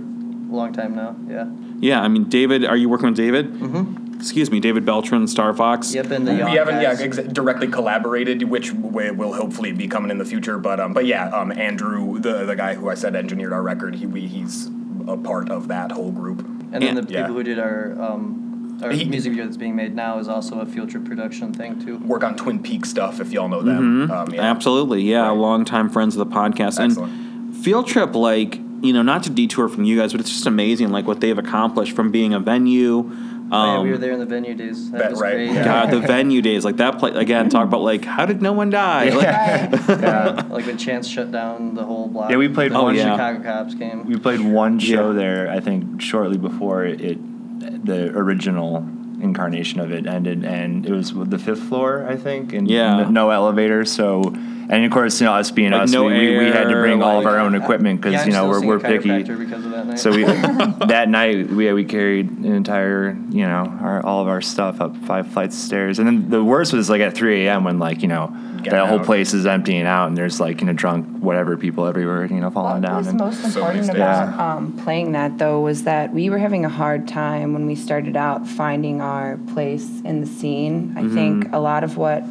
long 0.53 0.73
time 0.73 0.95
now. 0.95 1.15
Yeah. 1.29 1.49
Yeah, 1.79 2.01
I 2.01 2.07
mean, 2.07 2.25
David, 2.29 2.65
are 2.65 2.77
you 2.77 2.87
working 2.89 3.07
with 3.09 3.17
David? 3.17 3.53
Mm-hmm. 3.53 4.02
Excuse 4.23 4.49
me, 4.49 4.59
David 4.61 4.85
Beltran, 4.85 5.27
Star 5.27 5.53
Fox. 5.53 5.93
Yep, 5.93 6.11
and 6.11 6.25
the 6.27 6.33
young 6.35 6.51
we 6.51 6.57
haven't 6.57 6.81
yeah 6.81 6.95
ex- 6.97 7.17
directly 7.17 7.67
collaborated, 7.67 8.43
which 8.43 8.73
w- 8.73 9.13
will 9.13 9.33
hopefully 9.33 9.73
be 9.73 9.87
coming 9.87 10.09
in 10.11 10.17
the 10.17 10.25
future. 10.25 10.57
But 10.57 10.79
um, 10.79 10.93
but 10.93 11.05
yeah, 11.05 11.27
um, 11.29 11.51
Andrew, 11.51 12.19
the 12.19 12.45
the 12.45 12.55
guy 12.55 12.73
who 12.73 12.89
I 12.89 12.95
said 12.95 13.15
engineered 13.15 13.51
our 13.51 13.61
record, 13.61 13.95
he 13.95 14.05
we, 14.05 14.21
he's 14.27 14.69
a 15.07 15.17
part 15.17 15.49
of 15.51 15.67
that 15.67 15.91
whole 15.91 16.11
group. 16.11 16.39
And 16.71 16.81
then 16.81 16.95
the 16.95 17.05
Yeah. 17.07 17.21
people 17.23 17.35
who 17.35 17.43
did 17.43 17.59
our 17.59 17.93
um, 18.01 18.79
our 18.81 18.91
He- 18.91 19.03
music 19.05 19.33
video 19.33 19.43
that's 19.45 19.57
being 19.57 19.75
made 19.75 19.93
now 19.93 20.17
is 20.19 20.27
also 20.29 20.59
a 20.61 20.65
field 20.65 20.89
trip 20.89 21.03
production 21.05 21.53
thing 21.53 21.83
too. 21.85 21.97
Work 21.97 22.23
on 22.23 22.35
Twin 22.37 22.63
Peaks 22.63 22.89
stuff 22.89 23.19
if 23.19 23.31
y'all 23.33 23.49
know 23.49 23.61
them. 23.61 24.09
Um, 24.09 24.29
yeah. 24.33 24.41
Absolutely, 24.41 25.01
yeah, 25.03 25.27
Right. 25.27 25.31
longtime 25.37 25.89
friends 25.89 26.15
of 26.15 26.27
the 26.27 26.33
podcast. 26.33 26.79
And 26.79 27.55
Field 27.57 27.87
Trip, 27.87 28.15
like, 28.15 28.59
you 28.81 28.91
know, 28.93 29.01
not 29.03 29.23
to 29.23 29.29
detour 29.29 29.69
from 29.69 29.83
you 29.85 29.97
guys, 29.97 30.11
but 30.11 30.19
it's 30.19 30.29
just 30.31 30.47
amazing, 30.47 30.89
like, 30.91 31.05
what 31.07 31.21
they've 31.21 31.37
accomplished 31.37 31.95
from 31.95 32.11
being 32.11 32.33
a 32.33 32.39
venue. 32.39 33.09
Oh, 33.55 33.65
yeah, 33.65 33.77
Um, 33.77 33.83
we 33.85 33.91
were 33.91 33.97
there 33.97 34.11
in 34.13 34.19
the 34.19 34.25
venue 34.25 34.55
days. 34.55 34.89
That 34.91 34.97
That- 34.99 35.11
was 35.11 35.21
right, 35.21 35.33
great. 35.35 35.51
yeah. 35.51 35.63
God, 35.63 35.91
the 35.91 35.99
venue 35.99 36.41
days, 36.41 36.65
like 36.65 36.77
that 36.77 36.97
place 36.99 37.15
again. 37.15 37.49
Talk 37.49 37.65
about 37.67 37.81
like 37.81 38.03
how 38.03 38.25
did 38.25 38.41
no 38.41 38.51
one 38.53 38.69
die? 38.71 39.09
Like, 39.09 39.23
yeah. 39.23 40.43
like 40.49 40.65
when 40.65 40.77
Chance 40.77 41.07
shut 41.07 41.31
down 41.31 41.75
the 41.75 41.83
whole 41.83 42.07
block. 42.07 42.31
Yeah, 42.31 42.37
we 42.37 42.47
played 42.49 42.71
the 42.71 42.81
one- 42.81 42.95
yeah. 42.95 43.11
Chicago 43.11 43.43
cops 43.43 43.75
game. 43.75 44.05
We 44.05 44.17
played 44.17 44.39
one 44.41 44.79
show 44.79 45.11
Yeah. 45.11 45.17
there, 45.17 45.49
I 45.51 45.59
think, 45.59 46.01
shortly 46.01 46.37
before 46.37 46.85
it, 46.85 47.85
the 47.85 48.09
original 48.17 48.85
incarnation 49.21 49.79
of 49.79 49.91
it 49.91 50.05
ended, 50.07 50.43
and 50.43 50.85
it 50.85 50.91
was 50.91 51.13
the 51.13 51.37
fifth 51.39 51.63
floor, 51.63 52.05
I 52.09 52.15
think, 52.17 52.51
and 52.53 52.69
Yeah. 52.69 53.07
no 53.09 53.29
elevator. 53.29 53.85
So, 53.85 54.33
and 54.69 54.85
of 54.85 54.91
course, 54.91 55.19
you 55.21 55.25
know, 55.25 55.33
us 55.33 55.51
being 55.51 55.71
Like 55.71 55.83
us, 55.83 55.91
no 55.91 56.05
we, 56.05 56.13
we, 56.13 56.37
we 56.39 56.45
had 56.45 56.63
to 56.65 56.69
air, 56.71 56.81
bring 56.81 57.01
all 57.01 57.19
of 57.19 57.25
our 57.25 57.39
own 57.39 57.55
equipment 57.55 58.01
because 58.01 58.13
yeah, 58.13 58.25
you 58.25 58.31
know 58.31 58.47
we're, 58.47 58.65
we're 58.65 58.79
picky. 58.79 59.23
because 59.23 59.65
of 59.65 59.71
that 59.71 59.87
night. 59.87 59.99
So 59.99 60.11
we 60.11 60.23
that 60.87 61.09
night 61.19 61.49
we 61.49 61.71
we 61.73 61.83
carried 61.85 62.29
an 62.29 62.45
entire 62.53 63.17
you 63.29 63.45
know 63.47 63.65
our 63.81 64.05
all 64.05 64.21
of 64.21 64.27
our 64.27 64.41
stuff 64.41 64.81
up 64.81 64.95
five 65.05 65.27
flights 65.27 65.55
of 65.55 65.61
stairs, 65.63 65.99
and 65.99 66.07
then 66.07 66.29
the 66.29 66.43
worst 66.43 66.73
was 66.73 66.89
like 66.89 67.01
at 67.01 67.13
3 67.15 67.45
a.m. 67.47 67.63
when 67.63 67.79
like 67.79 68.01
you 68.01 68.07
know 68.07 68.35
Getting 68.63 68.79
that 68.79 68.87
whole 68.87 68.99
out. 68.99 69.05
place 69.05 69.33
is 69.33 69.45
emptying 69.45 69.85
out 69.85 70.07
and 70.07 70.15
there's 70.17 70.39
like 70.39 70.61
you 70.61 70.67
know 70.67 70.71
drunk 70.71 71.05
whatever 71.19 71.57
people 71.57 71.85
everywhere 71.85 72.25
you 72.27 72.39
know 72.39 72.49
falling 72.49 72.81
What 72.81 72.87
down. 72.87 72.97
was 72.99 73.07
and, 73.07 73.17
most 73.19 73.43
important 73.43 73.83
stairs. 73.83 73.97
about 73.97 74.39
um, 74.39 74.79
playing 74.83 75.11
that, 75.11 75.37
though, 75.37 75.59
was 75.59 75.83
that 75.83 76.13
we 76.13 76.29
were 76.29 76.37
having 76.37 76.63
a 76.63 76.69
hard 76.69 77.05
time 77.05 77.51
when 77.51 77.65
we 77.65 77.75
started 77.75 78.15
out 78.15 78.47
finding 78.47 79.01
our 79.01 79.37
place 79.53 79.85
in 80.05 80.21
the 80.21 80.27
scene. 80.27 80.93
I 80.97 81.01
Mm-hmm. 81.01 81.13
think 81.13 81.53
a 81.53 81.59
lot 81.59 81.83
of 81.83 81.97
what 81.97 82.23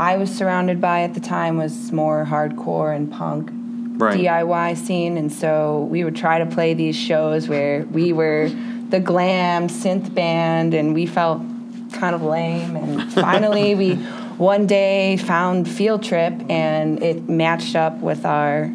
I 0.00 0.16
was 0.16 0.34
surrounded 0.34 0.80
by 0.80 1.02
at 1.02 1.12
the 1.12 1.20
time 1.20 1.58
was 1.58 1.92
more 1.92 2.24
hardcore 2.24 2.96
and 2.96 3.12
punk 3.12 3.50
Right. 3.98 4.18
DIY 4.18 4.78
scene, 4.78 5.18
and 5.18 5.30
so 5.30 5.86
we 5.90 6.04
would 6.04 6.16
try 6.16 6.38
to 6.38 6.46
play 6.46 6.72
these 6.72 6.96
shows 6.96 7.50
where 7.50 7.82
we 7.92 8.14
were 8.14 8.50
the 8.88 8.98
glam 8.98 9.68
synth 9.68 10.14
band, 10.14 10.72
and 10.72 10.94
we 10.94 11.04
felt 11.04 11.42
kind 11.92 12.14
of 12.14 12.22
lame. 12.22 12.76
And 12.76 13.12
finally, 13.26 13.74
we 13.74 13.96
one 14.38 14.66
day 14.66 15.18
found 15.18 15.68
Field 15.68 16.02
Trip, 16.02 16.32
and 16.48 17.02
it 17.02 17.28
matched 17.28 17.76
up 17.76 17.98
with 17.98 18.24
our 18.24 18.68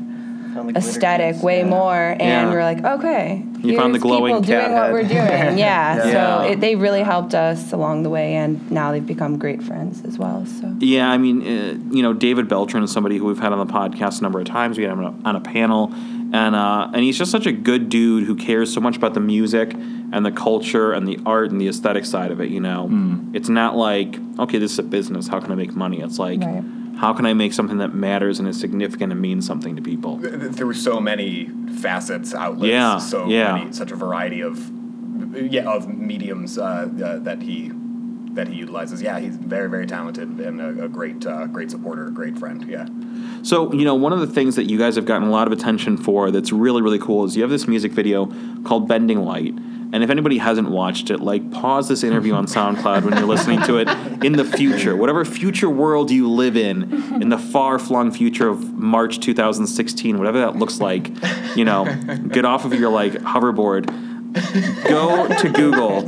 Found 0.54 0.70
the 0.70 0.74
glitter 0.74 0.78
aesthetic 0.78 1.42
way 1.42 1.62
Yeah. 1.62 1.66
more, 1.70 2.04
and 2.20 2.20
Yeah. 2.22 2.52
we're 2.52 2.62
like, 2.64 2.84
okay, 2.86 3.42
You 3.66 3.78
found 3.78 3.94
the 3.96 4.00
glowing 4.00 4.34
people 4.36 4.42
doing 4.42 4.60
cat 4.60 4.72
what 4.72 4.82
head. 4.84 4.94
we're 4.94 5.04
doing. 5.04 5.58
Yeah, 5.66 5.98
Yeah. 6.08 6.12
so 6.44 6.52
it, 6.52 6.60
they 6.62 6.76
really 6.76 7.02
helped 7.04 7.34
us 7.34 7.72
along 7.74 8.04
the 8.04 8.10
way, 8.10 8.36
and 8.36 8.70
now 8.72 8.92
they've 8.92 9.06
become 9.06 9.38
great 9.38 9.62
friends 9.64 10.04
as 10.06 10.18
well. 10.18 10.46
So 10.46 10.76
Yeah, 10.80 11.10
I 11.10 11.18
mean, 11.18 11.42
uh, 11.42 11.78
you 11.96 12.02
know, 12.04 12.14
David 12.14 12.48
Beltran 12.48 12.84
is 12.84 12.92
somebody 12.92 13.18
who 13.18 13.26
we've 13.26 13.40
had 13.40 13.54
on 13.54 13.66
the 13.66 13.72
podcast 13.74 14.20
a 14.20 14.24
number 14.24 14.40
of 14.40 14.46
times. 14.46 14.78
We 14.78 14.84
had 14.84 14.94
him 14.94 15.04
on 15.04 15.22
a, 15.24 15.28
on 15.30 15.36
a 15.36 15.42
panel, 15.42 15.92
and 16.34 16.56
uh, 16.56 16.90
and 16.94 17.04
he's 17.04 17.18
just 17.18 17.32
such 17.32 17.46
a 17.46 17.52
good 17.52 17.90
dude 17.90 18.24
who 18.26 18.36
cares 18.36 18.74
so 18.74 18.82
much 18.82 18.98
about 18.98 19.14
the 19.14 19.20
music 19.20 19.74
and 20.12 20.26
the 20.26 20.32
culture 20.32 20.92
and 20.94 21.08
the 21.08 21.20
art 21.26 21.52
and 21.52 21.60
the 21.62 21.68
aesthetic 21.68 22.06
side 22.06 22.32
of 22.32 22.40
it. 22.42 22.50
You 22.50 22.60
know, 22.62 22.90
it's 23.34 23.50
not 23.50 23.76
like 23.76 24.18
okay, 24.40 24.58
this 24.58 24.72
is 24.74 24.80
a 24.80 24.84
business. 24.84 25.28
How 25.28 25.40
can 25.40 25.52
I 25.52 25.56
make 25.56 25.76
money? 25.76 26.02
It's 26.02 26.20
like 26.20 26.42
Right. 26.42 26.64
How 26.98 27.14
can 27.14 27.26
I 27.26 27.34
make 27.34 27.54
something 27.54 27.78
that 27.80 27.94
matters 27.94 28.40
and 28.40 28.48
is 28.48 28.60
significant 28.60 29.12
and 29.12 29.22
means 29.22 29.46
something 29.46 29.76
to 29.76 29.82
people. 29.82 30.20
Th- 30.20 30.34
th- 30.40 30.52
There 30.54 30.66
were 30.68 30.74
so 30.74 31.00
many 31.00 31.50
facets, 31.80 32.34
outlets, 32.34 32.70
Yeah, 32.72 32.98
so 33.00 33.28
yeah. 33.28 33.56
many, 33.56 33.74
such 33.74 33.92
a 33.92 33.96
variety 33.96 34.42
of 34.42 34.72
yeah 35.36 35.70
of 35.70 35.88
mediums 35.90 36.58
uh, 36.58 36.64
uh, 36.64 37.20
that 37.20 37.42
he 37.42 37.72
that 38.34 38.48
he 38.50 38.56
utilizes. 38.56 39.02
Yeah, 39.02 39.20
he's 39.20 39.36
very 39.38 39.70
very 39.70 39.88
talented 39.88 40.30
and 40.40 40.60
a, 40.62 40.86
a 40.86 40.90
great 40.90 41.26
uh, 41.26 41.48
great 41.48 41.72
supporter, 41.72 42.08
a 42.08 42.12
great 42.12 42.38
friend. 42.38 42.66
Yeah. 42.68 42.88
So, 43.44 43.72
you 43.74 43.86
know, 43.86 43.96
one 43.96 44.12
of 44.12 44.20
the 44.20 44.28
things 44.28 44.56
that 44.56 44.64
you 44.64 44.78
guys 44.78 44.96
have 44.96 45.06
gotten 45.06 45.28
a 45.28 45.32
lot 45.32 45.48
of 45.48 45.54
attention 45.54 45.98
for 45.98 46.32
that's 46.32 46.52
really, 46.52 46.82
really 46.82 46.98
cool 47.00 47.24
is 47.26 47.36
you 47.36 47.44
have 47.44 47.52
this 47.52 47.68
music 47.68 47.92
video 47.92 48.26
called 48.64 48.88
Bending 48.88 49.24
Light. 49.24 49.54
And 49.96 50.04
if 50.04 50.10
anybody 50.10 50.40
hasn't 50.40 50.70
watched 50.70 51.10
it, 51.10 51.22
like 51.22 51.52
pause 51.52 51.88
this 51.88 52.04
interview 52.04 52.34
on 52.34 52.48
SoundCloud 52.48 53.06
when 53.06 53.16
you're 53.18 53.26
listening 53.26 53.62
to 53.62 53.78
it 53.78 53.88
in 54.26 54.34
the 54.34 54.44
future, 54.44 54.94
whatever 54.94 55.24
future 55.24 55.70
world 55.70 56.12
you 56.12 56.30
live 56.30 56.58
in, 56.58 57.22
in 57.22 57.30
the 57.30 57.38
far 57.38 57.80
flung 57.80 58.12
future 58.12 58.50
of 58.50 58.74
March 58.74 59.22
2016, 59.22 60.18
whatever 60.18 60.40
that 60.40 60.58
looks 60.58 60.82
like, 60.82 61.10
you 61.56 61.64
know, 61.64 61.86
get 62.28 62.44
off 62.44 62.66
of 62.66 62.74
your 62.74 62.90
like 62.90 63.14
hoverboard, 63.14 63.86
go 64.86 65.30
to 65.30 65.50
Google 65.50 66.02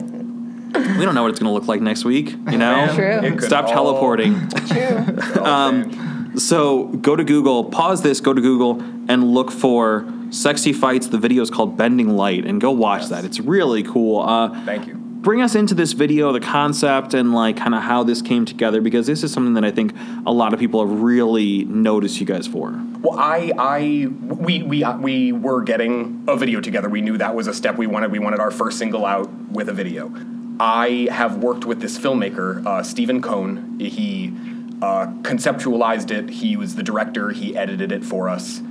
we 0.74 1.06
don't 1.06 1.16
know 1.16 1.24
what 1.24 1.32
it's 1.32 1.40
going 1.40 1.50
to 1.50 1.54
look 1.54 1.70
like 1.70 1.80
next 1.80 2.04
week. 2.04 2.32
You 2.32 2.58
know, 2.58 2.94
True. 2.94 3.40
Stop 3.40 3.68
all- 3.68 3.72
teleporting. 3.72 4.50
True. 4.68 5.44
Um, 5.46 6.38
so 6.38 6.88
go 6.88 7.16
to 7.16 7.24
Google, 7.24 7.64
pause 7.64 8.02
this, 8.02 8.20
go 8.20 8.34
to 8.34 8.42
Google, 8.42 8.82
and 9.08 9.34
look 9.34 9.50
for 9.50 10.02
"Sexy 10.30 10.74
Fights." 10.74 11.08
The 11.08 11.18
video 11.18 11.42
is 11.42 11.50
called 11.50 11.78
"Bending 11.78 12.16
Light," 12.16 12.46
and 12.46 12.62
go 12.62 12.72
watch 12.72 13.08
that. 13.08 13.26
It's 13.26 13.40
really 13.40 13.84
cool. 13.84 14.22
Uh, 14.22 14.50
Thank 14.66 14.88
you. 14.88 14.96
bring 14.96 15.42
us 15.42 15.56
into 15.56 15.74
this 15.76 15.92
video, 15.94 16.32
the 16.32 16.40
concept, 16.40 17.14
and 17.14 17.34
like 17.34 17.58
kind 17.58 17.76
of 17.76 17.84
how 17.84 18.04
this 18.04 18.22
came 18.22 18.46
together, 18.46 18.80
because 18.80 19.08
this 19.08 19.24
is 19.24 19.34
something 19.34 19.56
that 19.56 19.66
I 19.66 19.72
think 19.72 19.94
a 20.26 20.32
lot 20.32 20.54
of 20.54 20.60
people 20.60 20.86
have 20.86 21.02
really 21.02 21.66
noticed 21.66 22.20
you 22.20 22.26
guys 22.26 22.48
for. 22.48 22.80
Well, 23.02 23.20
I, 23.20 23.52
I, 23.58 24.08
we, 24.08 24.64
we, 24.64 24.84
uh, 24.84 24.98
we 24.98 25.32
were 25.32 25.62
getting 25.64 26.24
a 26.28 26.36
video 26.38 26.62
together. 26.62 26.90
We 26.90 27.02
knew 27.02 27.18
that 27.18 27.36
was 27.36 27.48
a 27.48 27.54
step 27.54 27.78
we 27.78 27.88
wanted. 27.88 28.12
We 28.12 28.20
wanted 28.20 28.40
our 28.40 28.52
first 28.52 28.80
single 28.80 29.06
out 29.06 29.30
with 29.52 29.70
a 29.70 29.74
video. 29.74 30.12
I 30.60 31.08
have 31.12 31.38
worked 31.38 31.66
with 31.66 31.82
this 31.82 31.98
filmmaker, 32.00 32.66
uh, 32.66 32.82
Stephen 32.84 33.22
Cone. 33.22 33.80
He 33.80 34.34
uh, 34.82 35.08
conceptualized 35.22 36.10
it. 36.10 36.30
He 36.30 36.56
was 36.58 36.76
the 36.76 36.84
director. 36.84 37.32
He 37.32 37.56
edited 37.56 37.92
it 37.92 38.04
for 38.04 38.30
us, 38.30 38.62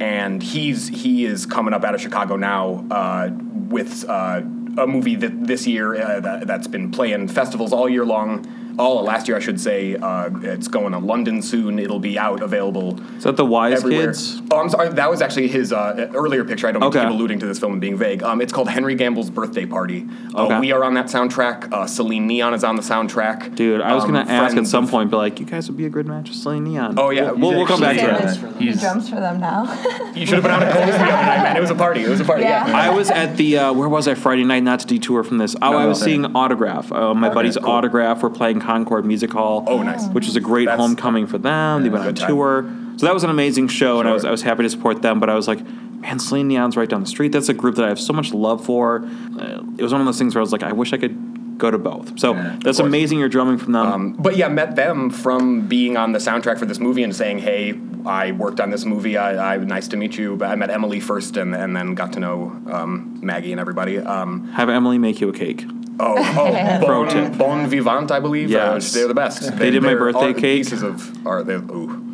and 0.00 0.42
he's 0.42 0.88
he 0.88 1.24
is 1.24 1.46
coming 1.46 1.74
up 1.74 1.84
out 1.84 1.94
of 1.94 2.00
Chicago 2.00 2.36
now 2.36 2.84
uh, 2.90 3.30
with 3.68 4.08
uh, 4.08 4.42
a 4.78 4.86
movie 4.86 5.16
that 5.16 5.46
this 5.46 5.66
year 5.66 6.00
uh, 6.00 6.20
that, 6.20 6.46
that's 6.46 6.66
been 6.66 6.90
playing 6.90 7.28
festivals 7.28 7.72
all 7.72 7.88
year 7.88 8.04
long. 8.04 8.46
All 8.78 9.02
last 9.02 9.26
year, 9.28 9.36
I 9.36 9.40
should 9.40 9.60
say. 9.60 9.96
Uh, 9.96 10.30
it's 10.42 10.68
going 10.68 10.92
to 10.92 10.98
London 10.98 11.42
soon. 11.42 11.78
It'll 11.78 11.98
be 11.98 12.18
out 12.18 12.42
available 12.42 12.98
Is 13.16 13.24
that 13.24 13.36
the 13.36 13.44
Wise 13.44 13.78
everywhere. 13.78 14.06
Kids? 14.06 14.40
Oh, 14.50 14.58
I'm 14.60 14.68
sorry. 14.68 14.88
That 14.90 15.10
was 15.10 15.20
actually 15.20 15.48
his 15.48 15.72
uh, 15.72 16.10
earlier 16.14 16.44
picture. 16.44 16.68
I 16.68 16.72
don't 16.72 16.80
mean 16.82 16.92
to 16.92 16.98
Okay. 16.98 17.06
keep 17.08 17.14
alluding 17.14 17.38
to 17.40 17.46
this 17.46 17.58
film 17.58 17.72
and 17.72 17.80
being 17.80 17.96
vague. 17.96 18.22
Um, 18.22 18.40
it's 18.40 18.52
called 18.52 18.68
Henry 18.68 18.94
Gamble's 18.94 19.30
Birthday 19.30 19.66
Party. 19.66 20.06
Uh, 20.34 20.46
Okay. 20.48 20.60
We 20.60 20.72
are 20.72 20.84
on 20.84 20.94
that 20.94 21.06
soundtrack. 21.06 21.72
Uh, 21.72 21.86
Celine 21.86 22.26
Neon 22.26 22.54
is 22.54 22.62
on 22.64 22.76
the 22.76 22.82
soundtrack. 22.82 23.54
Dude, 23.56 23.80
I 23.80 23.94
was 23.94 24.04
Um, 24.04 24.12
gonna 24.12 24.30
ask 24.30 24.56
at 24.56 24.66
some 24.66 24.84
of- 24.84 24.90
point, 24.90 25.10
but 25.10 25.16
like, 25.18 25.40
you 25.40 25.46
guys 25.46 25.68
would 25.68 25.76
be 25.76 25.84
a 25.86 25.90
good 25.90 26.06
match 26.06 26.28
with 26.28 26.38
Celine 26.38 26.64
Neon. 26.64 26.94
Oh, 26.96 27.10
yeah. 27.10 27.32
we'll, 27.32 27.38
we'll, 27.50 27.56
we'll 27.58 27.66
come 27.66 27.80
back 27.80 27.96
to 27.96 28.02
Yeah. 28.02 28.18
that. 28.18 28.56
He 28.58 28.72
drums 28.72 29.08
for 29.08 29.16
them 29.16 29.40
now. 29.40 29.64
You 30.14 30.26
should 30.26 30.34
have 30.36 30.42
been 30.42 30.50
out 30.52 30.62
at 30.64 30.72
Cole's 30.74 30.86
the 30.86 30.92
other 30.94 31.04
night, 31.12 31.42
man. 31.44 31.56
It 31.56 31.60
was 31.60 31.70
a 31.70 31.74
party. 31.76 32.02
It 32.02 32.08
was 32.08 32.18
a 32.20 32.24
party. 32.24 32.42
Yeah. 32.42 32.66
Yeah. 32.66 32.76
I 32.76 32.90
was 32.90 33.08
at 33.10 33.36
the 33.36 33.58
uh, 33.58 33.72
where 33.72 33.88
was 33.88 34.08
I 34.08 34.14
Friday 34.14 34.42
night? 34.42 34.64
Not 34.64 34.80
to 34.80 34.86
detour 34.86 35.22
from 35.22 35.38
this. 35.38 35.54
Oh, 35.62 35.76
I 35.76 35.86
was 35.86 36.02
okay. 36.02 36.10
seeing 36.12 36.24
Autograph. 36.34 36.90
Uh, 36.90 37.14
my 37.14 37.28
buddy's 37.28 37.56
cool. 37.56 37.70
Autograph. 37.70 38.22
We're 38.22 38.30
playing 38.30 38.60
Concord 38.68 39.06
Music 39.06 39.32
Hall. 39.32 39.64
Oh, 39.66 39.82
nice. 39.82 40.06
Which 40.08 40.26
was 40.26 40.36
a 40.36 40.40
great 40.42 40.66
That's- 40.66 40.78
homecoming 40.78 41.26
for 41.26 41.38
them. 41.38 41.82
They 41.82 41.88
went 41.88 42.04
on 42.04 42.14
time. 42.14 42.28
tour, 42.28 42.70
so 42.98 43.06
that 43.06 43.14
was 43.14 43.24
an 43.24 43.30
amazing 43.30 43.68
show, 43.68 43.98
and 43.98 44.06
I 44.06 44.12
was 44.12 44.26
I 44.26 44.30
was 44.30 44.42
happy 44.42 44.62
to 44.62 44.68
support 44.68 45.00
them. 45.00 45.20
But 45.20 45.30
I 45.30 45.34
was 45.34 45.48
like, 45.48 45.64
man, 45.66 46.18
Celine 46.18 46.48
Neon's 46.48 46.76
right 46.76 46.86
down 46.88 47.00
the 47.00 47.06
street. 47.06 47.32
That's 47.32 47.48
a 47.48 47.54
group 47.54 47.76
that 47.76 47.86
I 47.86 47.88
have 47.88 47.98
so 47.98 48.12
much 48.12 48.34
love 48.34 48.62
for. 48.62 49.06
Uh, 49.40 49.62
it 49.78 49.82
was 49.82 49.90
one 49.92 50.02
of 50.02 50.06
those 50.06 50.18
things 50.18 50.34
where 50.34 50.40
I 50.40 50.44
was 50.44 50.52
like, 50.52 50.62
I 50.62 50.72
wish 50.72 50.92
I 50.92 50.98
could 50.98 51.56
go 51.56 51.70
to 51.70 51.78
both. 51.78 52.20
So 52.20 52.34
Yeah, 52.34 52.58
that's 52.62 52.78
amazing. 52.78 53.18
You're 53.20 53.30
drumming 53.30 53.56
from 53.56 53.72
them. 53.72 53.86
Um, 53.86 54.12
but 54.18 54.36
yeah, 54.36 54.48
met 54.48 54.76
them 54.76 55.08
from 55.08 55.66
being 55.66 55.96
on 55.96 56.12
the 56.12 56.18
soundtrack 56.18 56.58
for 56.58 56.66
this 56.66 56.78
movie 56.78 57.02
and 57.02 57.16
saying, 57.16 57.38
"Hey, 57.38 57.72
I 58.04 58.32
worked 58.32 58.60
on 58.60 58.68
this 58.68 58.84
movie. 58.84 59.16
I, 59.16 59.54
I 59.54 59.56
nice 59.56 59.88
to 59.88 59.96
meet 59.96 60.18
you." 60.18 60.36
But 60.36 60.50
I 60.50 60.56
met 60.56 60.68
Emily 60.68 61.00
first, 61.00 61.38
and, 61.38 61.54
and 61.54 61.74
then 61.74 61.94
got 61.94 62.12
to 62.12 62.20
know 62.20 62.52
um, 62.70 63.18
Maggie 63.22 63.52
and 63.52 63.60
everybody. 63.60 63.96
Um, 63.98 64.48
have 64.48 64.68
Emily 64.68 64.98
make 64.98 65.22
you 65.22 65.30
a 65.30 65.32
cake. 65.32 65.64
oh, 66.00 66.14
oh, 66.16 66.80
Pro 66.84 67.04
bon, 67.04 67.12
tip. 67.12 67.38
bon 67.38 67.66
vivant, 67.66 68.10
I 68.10 68.20
believe. 68.20 68.54
Uh, 68.54 68.78
they're 68.78 69.08
the 69.08 69.14
best. 69.14 69.56
They 69.58 69.70
did 69.70 69.82
my 69.82 69.88
they're 69.90 69.98
birthday 69.98 70.32
cake. 70.32 70.62
Pieces 70.64 70.82
of 70.82 71.26
art. 71.26 71.46
They, 71.46 71.54
ooh. 71.54 72.04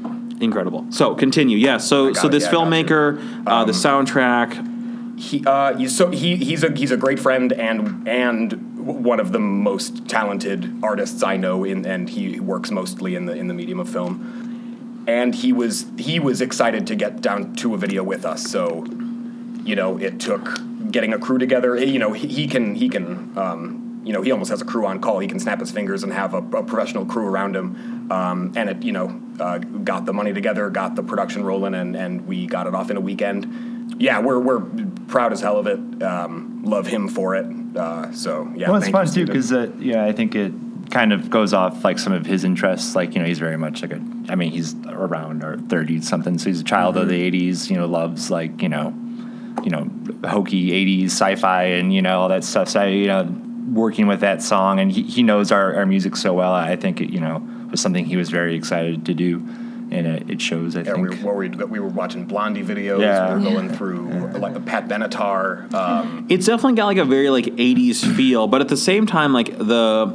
Incredible. 0.40 0.86
So 0.90 1.14
continue. 1.14 1.56
Yeah. 1.58 1.78
So 1.78 2.12
so 2.12 2.28
it, 2.28 2.32
this 2.32 2.44
yeah, 2.44 2.50
filmmaker, 2.52 3.18
uh, 3.46 3.64
the 3.64 3.72
Um, 3.72 4.06
soundtrack. 4.06 4.70
He, 5.18 5.44
uh, 5.46 5.86
so 5.88 6.10
he, 6.10 6.36
he's 6.36 6.64
a 6.64 6.72
he's 6.72 6.90
a 6.90 6.96
great 6.96 7.20
friend 7.20 7.52
and 7.52 8.06
and 8.08 8.76
one 8.84 9.20
of 9.20 9.32
the 9.32 9.38
most 9.38 10.08
talented 10.08 10.74
artists 10.82 11.22
I 11.22 11.36
know 11.36 11.62
in 11.64 11.86
and 11.86 12.08
he 12.10 12.40
works 12.40 12.70
mostly 12.70 13.14
in 13.14 13.26
the 13.26 13.32
in 13.34 13.46
the 13.48 13.54
medium 13.54 13.78
of 13.80 13.88
film. 13.88 15.04
And 15.06 15.34
he 15.34 15.52
was 15.52 15.86
he 15.98 16.18
was 16.18 16.40
excited 16.40 16.86
to 16.88 16.96
get 16.96 17.20
down 17.20 17.54
to 17.56 17.74
a 17.74 17.78
video 17.78 18.02
with 18.02 18.24
us. 18.24 18.42
So, 18.42 18.84
you 19.64 19.76
know, 19.76 19.98
it 19.98 20.20
took 20.20 20.60
getting 20.90 21.12
a 21.12 21.18
crew 21.18 21.38
together. 21.38 21.76
You 21.76 21.98
know, 21.98 22.12
he, 22.12 22.28
he 22.28 22.46
can 22.46 22.74
he 22.74 22.88
can 22.88 23.36
um, 23.36 24.02
you 24.04 24.12
know 24.12 24.22
he 24.22 24.30
almost 24.30 24.50
has 24.50 24.60
a 24.60 24.64
crew 24.64 24.86
on 24.86 25.00
call. 25.00 25.18
He 25.18 25.28
can 25.28 25.40
snap 25.40 25.60
his 25.60 25.70
fingers 25.70 26.02
and 26.02 26.12
have 26.12 26.34
a, 26.34 26.38
a 26.38 26.62
professional 26.62 27.06
crew 27.06 27.26
around 27.26 27.56
him. 27.56 28.10
Um, 28.10 28.52
and 28.54 28.68
it 28.68 28.82
you 28.82 28.92
know 28.92 29.20
uh, 29.40 29.58
got 29.58 30.04
the 30.04 30.12
money 30.12 30.32
together, 30.32 30.68
got 30.70 30.94
the 30.94 31.02
production 31.02 31.44
rolling, 31.44 31.74
and 31.74 31.96
and 31.96 32.26
we 32.26 32.46
got 32.46 32.66
it 32.66 32.74
off 32.74 32.90
in 32.90 32.96
a 32.96 33.00
weekend. 33.00 34.00
Yeah, 34.00 34.20
we're 34.20 34.38
we're 34.38 34.60
proud 35.08 35.32
as 35.32 35.40
hell 35.40 35.58
of 35.58 35.66
it. 35.66 36.02
Um, 36.02 36.62
love 36.64 36.86
him 36.86 37.08
for 37.08 37.34
it. 37.34 37.46
Uh, 37.76 38.12
so 38.12 38.52
yeah, 38.54 38.70
well, 38.70 38.80
it's 38.80 38.90
fun 38.90 39.06
too 39.06 39.26
because 39.26 39.52
uh, 39.52 39.70
yeah, 39.78 40.04
I 40.04 40.12
think 40.12 40.34
it 40.34 40.52
kind 40.90 41.12
of 41.12 41.30
goes 41.30 41.52
off 41.52 41.84
like 41.84 41.98
some 41.98 42.12
of 42.12 42.26
his 42.26 42.44
interests. 42.44 42.94
Like 42.94 43.14
you 43.14 43.20
know, 43.20 43.26
he's 43.26 43.38
very 43.38 43.56
much 43.56 43.82
like 43.82 43.92
a. 43.92 44.02
I 44.28 44.36
mean, 44.36 44.52
he's 44.52 44.74
around 44.86 45.42
or 45.42 45.58
thirty 45.58 46.00
something, 46.00 46.38
so 46.38 46.50
he's 46.50 46.60
a 46.60 46.64
child 46.64 46.96
of 46.96 47.08
the 47.08 47.30
'80s. 47.30 47.70
You 47.70 47.76
know, 47.76 47.86
loves 47.86 48.30
like 48.30 48.62
you 48.62 48.68
know, 48.68 48.94
you 49.62 49.70
know, 49.70 49.88
hokey 50.28 50.70
'80s 50.70 51.06
sci-fi 51.06 51.64
and 51.64 51.92
you 51.94 52.02
know 52.02 52.20
all 52.20 52.28
that 52.28 52.44
stuff. 52.44 52.68
So 52.68 52.84
you 52.84 53.06
know, 53.06 53.24
working 53.72 54.06
with 54.06 54.20
that 54.20 54.42
song 54.42 54.78
and 54.80 54.92
he, 54.92 55.02
he 55.02 55.22
knows 55.22 55.50
our, 55.52 55.74
our 55.74 55.86
music 55.86 56.16
so 56.16 56.32
well. 56.34 56.52
I 56.52 56.76
think 56.76 57.00
it 57.00 57.10
you 57.10 57.20
know 57.20 57.42
was 57.70 57.80
something 57.80 58.04
he 58.04 58.16
was 58.16 58.30
very 58.30 58.54
excited 58.54 59.06
to 59.06 59.14
do, 59.14 59.38
and 59.90 60.06
it, 60.06 60.30
it 60.30 60.40
shows. 60.40 60.76
I 60.76 60.80
Yeah, 60.80 60.94
think. 60.94 61.10
we 61.10 61.22
were, 61.24 61.34
we 61.36 61.48
were 61.48 61.66
we 61.66 61.80
were 61.80 61.88
watching 61.88 62.24
Blondie 62.26 62.62
videos. 62.62 63.00
Yeah. 63.00 63.34
We 63.36 63.44
were 63.44 63.50
going 63.50 63.68
through 63.70 64.08
like 64.38 64.64
Pat 64.66 64.88
Benatar. 64.88 65.72
Um, 65.72 66.26
It's 66.28 66.46
definitely 66.46 66.74
got 66.76 66.86
like 66.86 66.98
a 66.98 67.04
very 67.04 67.30
like 67.30 67.46
'80s 67.46 68.04
feel, 68.16 68.46
but 68.46 68.60
at 68.60 68.68
the 68.68 68.76
same 68.76 69.06
time, 69.06 69.32
like 69.32 69.56
the 69.58 70.06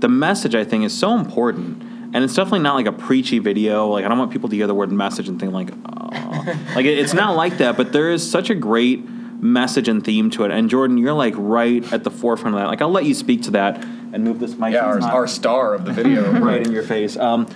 the 0.00 0.08
message 0.08 0.54
I 0.54 0.64
think 0.64 0.84
is 0.84 0.92
so 0.96 1.14
important, 1.16 1.82
and 2.14 2.24
it's 2.24 2.34
definitely 2.34 2.60
not 2.60 2.74
like 2.74 2.86
a 2.86 2.92
preachy 2.92 3.38
video. 3.38 3.88
Like 3.88 4.04
I 4.04 4.08
don't 4.08 4.18
want 4.18 4.32
people 4.32 4.48
to 4.48 4.56
hear 4.56 4.66
the 4.66 4.74
word 4.74 4.92
message 4.92 5.28
and 5.28 5.38
think 5.38 5.52
like, 5.52 5.70
oh. 5.86 6.58
like 6.74 6.86
it, 6.86 6.98
it's 6.98 7.14
not 7.14 7.36
like 7.36 7.58
that. 7.58 7.76
But 7.76 7.92
there 7.92 8.10
is 8.10 8.28
such 8.28 8.50
a 8.50 8.54
great 8.54 9.04
message 9.42 9.88
and 9.88 10.04
theme 10.04 10.30
to 10.30 10.44
it. 10.44 10.50
And 10.50 10.70
Jordan, 10.70 10.98
you're 10.98 11.12
like 11.12 11.34
right 11.36 11.90
at 11.92 12.04
the 12.04 12.10
forefront 12.10 12.54
of 12.56 12.60
that. 12.60 12.68
Like 12.68 12.80
I'll 12.80 12.90
let 12.90 13.04
you 13.04 13.14
speak 13.14 13.42
to 13.42 13.50
that 13.52 13.84
and 14.12 14.24
move 14.24 14.40
this 14.40 14.56
mic. 14.56 14.72
yeah, 14.72 14.86
our, 14.86 14.98
not- 14.98 15.12
our 15.12 15.26
star 15.26 15.74
of 15.74 15.84
the 15.84 15.92
video. 15.92 16.30
right 16.40 16.66
in 16.66 16.72
your 16.72 16.82
face. 16.82 17.16
Um, 17.16 17.46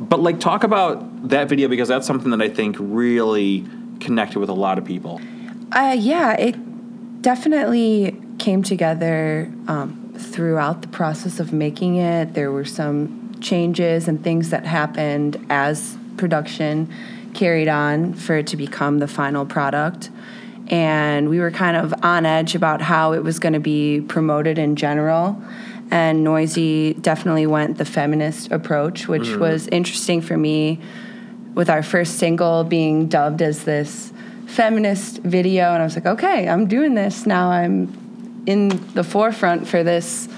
but 0.00 0.20
like, 0.20 0.40
talk 0.40 0.64
about 0.64 1.28
that 1.28 1.48
video 1.48 1.68
because 1.68 1.88
that's 1.88 2.06
something 2.06 2.30
that 2.30 2.40
I 2.40 2.48
think 2.48 2.76
really 2.78 3.66
connected 4.00 4.38
with 4.38 4.48
a 4.48 4.54
lot 4.54 4.78
of 4.78 4.84
people. 4.84 5.20
Uh, 5.72 5.94
yeah, 5.98 6.32
it 6.32 7.22
definitely 7.22 8.18
came 8.38 8.62
together 8.62 9.52
um, 9.68 10.14
throughout 10.16 10.80
the 10.80 10.88
process 10.88 11.38
of 11.38 11.52
making 11.52 11.96
it. 11.96 12.32
There 12.32 12.50
were 12.50 12.64
some 12.64 13.19
changes 13.40 14.08
and 14.08 14.22
things 14.22 14.50
that 14.50 14.66
happened 14.66 15.44
as 15.50 15.96
production 16.16 16.92
carried 17.34 17.68
on 17.68 18.14
for 18.14 18.36
it 18.36 18.46
to 18.48 18.56
become 18.56 18.98
the 18.98 19.08
final 19.08 19.46
product. 19.46 20.10
And 20.68 21.28
we 21.28 21.40
were 21.40 21.50
kind 21.50 21.76
of 21.76 21.92
on 22.02 22.26
edge 22.26 22.54
about 22.54 22.80
how 22.80 23.12
it 23.12 23.24
was 23.24 23.38
going 23.38 23.54
to 23.54 23.60
be 23.60 24.00
promoted 24.00 24.58
in 24.58 24.76
general. 24.76 25.40
And 25.90 26.22
Noisy 26.22 26.94
definitely 26.94 27.46
went 27.46 27.78
the 27.78 27.84
feminist 27.84 28.52
approach, 28.52 29.08
which 29.08 29.22
mm. 29.22 29.38
was 29.38 29.66
interesting 29.68 30.20
for 30.20 30.36
me 30.36 30.80
with 31.54 31.68
our 31.68 31.82
first 31.82 32.18
single 32.18 32.62
being 32.64 33.08
dubbed 33.08 33.42
as 33.42 33.64
this 33.64 34.12
feminist 34.46 35.18
video 35.18 35.72
and 35.72 35.80
i 35.80 35.84
was 35.84 35.94
like 35.94 36.06
okay 36.06 36.48
i'm 36.48 36.66
doing 36.66 36.94
this 36.94 37.24
now 37.24 37.50
i'm 37.50 38.42
in 38.46 38.68
the 38.94 39.04
forefront 39.04 39.66
for 39.66 39.84
this 39.84 40.28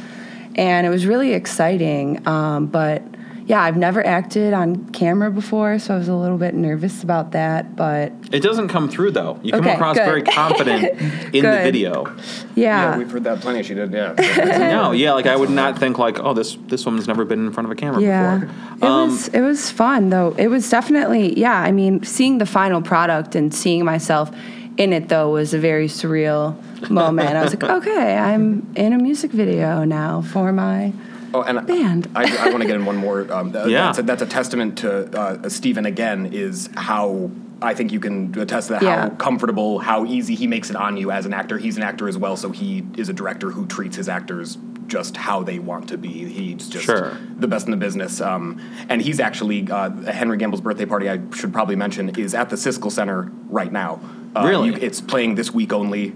and 0.56 0.86
it 0.86 0.90
was 0.90 1.06
really 1.06 1.32
exciting 1.32 2.26
um, 2.26 2.66
but 2.66 3.02
yeah 3.46 3.60
i've 3.60 3.76
never 3.76 4.06
acted 4.06 4.52
on 4.52 4.88
camera 4.90 5.28
before 5.30 5.76
so 5.78 5.94
i 5.94 5.98
was 5.98 6.06
a 6.08 6.14
little 6.14 6.38
bit 6.38 6.54
nervous 6.54 7.02
about 7.02 7.32
that 7.32 7.74
but 7.74 8.12
It 8.30 8.40
doesn't 8.40 8.68
come 8.68 8.88
through 8.88 9.10
though. 9.10 9.38
You 9.42 9.50
come 9.52 9.62
Okay, 9.62 9.74
across 9.74 9.96
good. 9.96 10.04
very 10.06 10.22
confident 10.22 10.84
in 11.34 11.42
the 11.44 11.60
video. 11.62 12.06
Yeah, 12.54 12.92
yeah 12.92 12.98
we've 12.98 13.10
heard 13.10 13.24
that 13.24 13.40
plenty. 13.40 13.62
She 13.62 13.74
did. 13.74 13.92
Yeah. 13.92 14.14
No, 14.72 14.92
yeah, 14.92 15.12
like 15.12 15.26
I 15.26 15.36
would 15.36 15.50
not 15.50 15.78
think 15.78 15.98
like, 15.98 16.18
oh, 16.20 16.32
this 16.32 16.56
this 16.68 16.86
woman's 16.86 17.06
never 17.08 17.24
been 17.26 17.44
in 17.46 17.52
front 17.52 17.66
of 17.66 17.72
a 17.72 17.74
camera 17.74 18.00
yeah 18.00 18.38
before. 18.38 18.88
it 18.88 19.06
was 19.06 19.28
it 19.28 19.40
was 19.40 19.70
fun 19.70 20.08
though 20.10 20.34
it 20.38 20.46
was 20.48 20.70
definitely 20.70 21.38
yeah 21.38 21.60
i 21.60 21.70
mean 21.72 22.02
seeing 22.04 22.38
the 22.38 22.46
final 22.46 22.80
product 22.80 23.34
and 23.34 23.52
seeing 23.52 23.84
myself 23.84 24.30
in 24.78 24.92
it 24.92 25.08
though 25.08 25.30
was 25.30 25.52
a 25.54 25.58
very 25.58 25.86
surreal 25.86 26.56
moment 26.90 27.36
i 27.36 27.42
was 27.42 27.52
like 27.54 27.64
okay 27.78 28.16
i'm 28.16 28.72
in 28.76 28.92
a 28.92 28.98
music 28.98 29.30
video 29.30 29.84
now 29.84 30.22
for 30.22 30.52
my 30.52 30.92
Oh, 31.34 31.40
and 31.42 31.66
Band. 31.66 32.10
I, 32.14 32.24
I 32.46 32.50
want 32.50 32.60
to 32.60 32.66
get 32.66 32.76
in 32.76 32.84
one 32.84 32.96
more. 32.96 33.32
Um, 33.32 33.54
Yeah. 33.54 33.86
that's, 33.86 33.98
a, 33.98 34.02
that's 34.02 34.20
a 34.20 34.26
testament 34.26 34.76
to 34.78 35.18
uh, 35.18 35.48
Stephen 35.48 35.86
again. 35.86 36.26
Is 36.32 36.68
how 36.76 37.30
I 37.62 37.72
think 37.72 37.90
you 37.90 38.00
can 38.00 38.38
attest 38.38 38.66
to 38.66 38.74
that. 38.74 38.82
Yeah. 38.82 39.00
How 39.02 39.08
comfortable, 39.16 39.78
how 39.78 40.04
easy 40.04 40.34
he 40.34 40.46
makes 40.46 40.68
it 40.68 40.76
on 40.76 40.98
you 40.98 41.10
as 41.10 41.24
an 41.24 41.32
actor. 41.32 41.56
He's 41.56 41.78
an 41.78 41.84
actor 41.84 42.06
as 42.06 42.18
well, 42.18 42.36
so 42.36 42.50
he 42.50 42.84
is 42.98 43.08
a 43.08 43.14
director 43.14 43.50
who 43.50 43.66
treats 43.66 43.96
his 43.96 44.10
actors 44.10 44.58
just 44.88 45.16
how 45.16 45.42
they 45.42 45.58
want 45.58 45.88
to 45.88 45.96
be. 45.96 46.10
He's 46.10 46.68
just 46.68 46.84
Sure. 46.84 47.16
the 47.38 47.48
best 47.48 47.64
in 47.66 47.70
the 47.70 47.78
business. 47.78 48.20
Um, 48.20 48.60
and 48.90 49.00
he's 49.00 49.18
actually 49.18 49.66
uh, 49.70 49.88
Henry 50.12 50.36
Gamble's 50.36 50.60
birthday 50.60 50.84
party. 50.84 51.08
I 51.08 51.18
should 51.34 51.54
probably 51.54 51.76
mention 51.76 52.10
is 52.18 52.34
at 52.34 52.50
the 52.50 52.56
Siskel 52.56 52.92
Center 52.92 53.32
right 53.48 53.72
now. 53.72 54.00
Uh, 54.34 54.46
Really? 54.46 54.68
you- 54.68 54.78
it's 54.80 55.00
playing 55.00 55.34
this 55.34 55.52
week 55.52 55.72
only. 55.72 56.12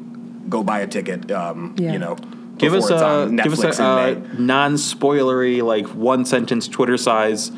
Go 0.48 0.62
buy 0.62 0.80
a 0.80 0.86
ticket. 0.86 1.30
Um, 1.30 1.74
Yeah. 1.76 1.92
You 1.92 1.98
know. 1.98 2.16
Give 2.58 2.72
us 2.72 2.88
a 2.88 3.28
give 3.42 3.52
us 3.52 3.78
a, 3.78 3.84
uh, 3.84 4.06
in 4.06 4.22
May. 4.38 4.44
non-spoilery, 4.46 5.62
like 5.62 5.86
one 5.88 6.24
sentence 6.24 6.66
Twitter 6.68 6.96
size 6.96 7.52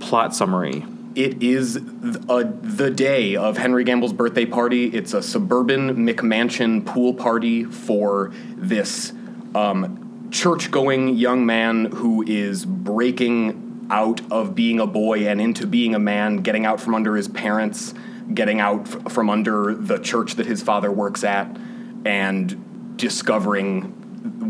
plot 0.00 0.34
summary. 0.34 0.84
It 1.14 1.42
is 1.42 1.74
th- 2.02 2.16
a, 2.28 2.44
the 2.44 2.90
day 2.90 3.36
of 3.36 3.56
Henry 3.56 3.84
Gamble's 3.84 4.12
birthday 4.12 4.44
party. 4.44 4.86
It's 4.88 5.14
a 5.14 5.22
suburban 5.22 5.96
McMansion 6.06 6.84
pool 6.84 7.14
party 7.14 7.64
for 7.64 8.32
this 8.56 9.12
um, 9.54 10.28
church 10.30 10.70
going 10.70 11.16
young 11.16 11.46
man 11.46 11.86
who 11.86 12.22
is 12.26 12.66
breaking 12.66 13.86
out 13.90 14.20
of 14.30 14.54
being 14.54 14.78
a 14.80 14.86
boy 14.86 15.26
and 15.28 15.40
into 15.40 15.66
being 15.66 15.94
a 15.94 15.98
man, 15.98 16.38
getting 16.38 16.66
out 16.66 16.80
from 16.80 16.94
under 16.94 17.14
his 17.16 17.28
parents, 17.28 17.94
getting 18.32 18.60
out 18.60 18.80
f- 18.88 19.12
from 19.12 19.28
under 19.28 19.74
the 19.74 19.98
church 19.98 20.36
that 20.36 20.46
his 20.46 20.62
father 20.62 20.90
works 20.90 21.24
at, 21.24 21.56
and 22.04 22.96
discovering 22.96 23.82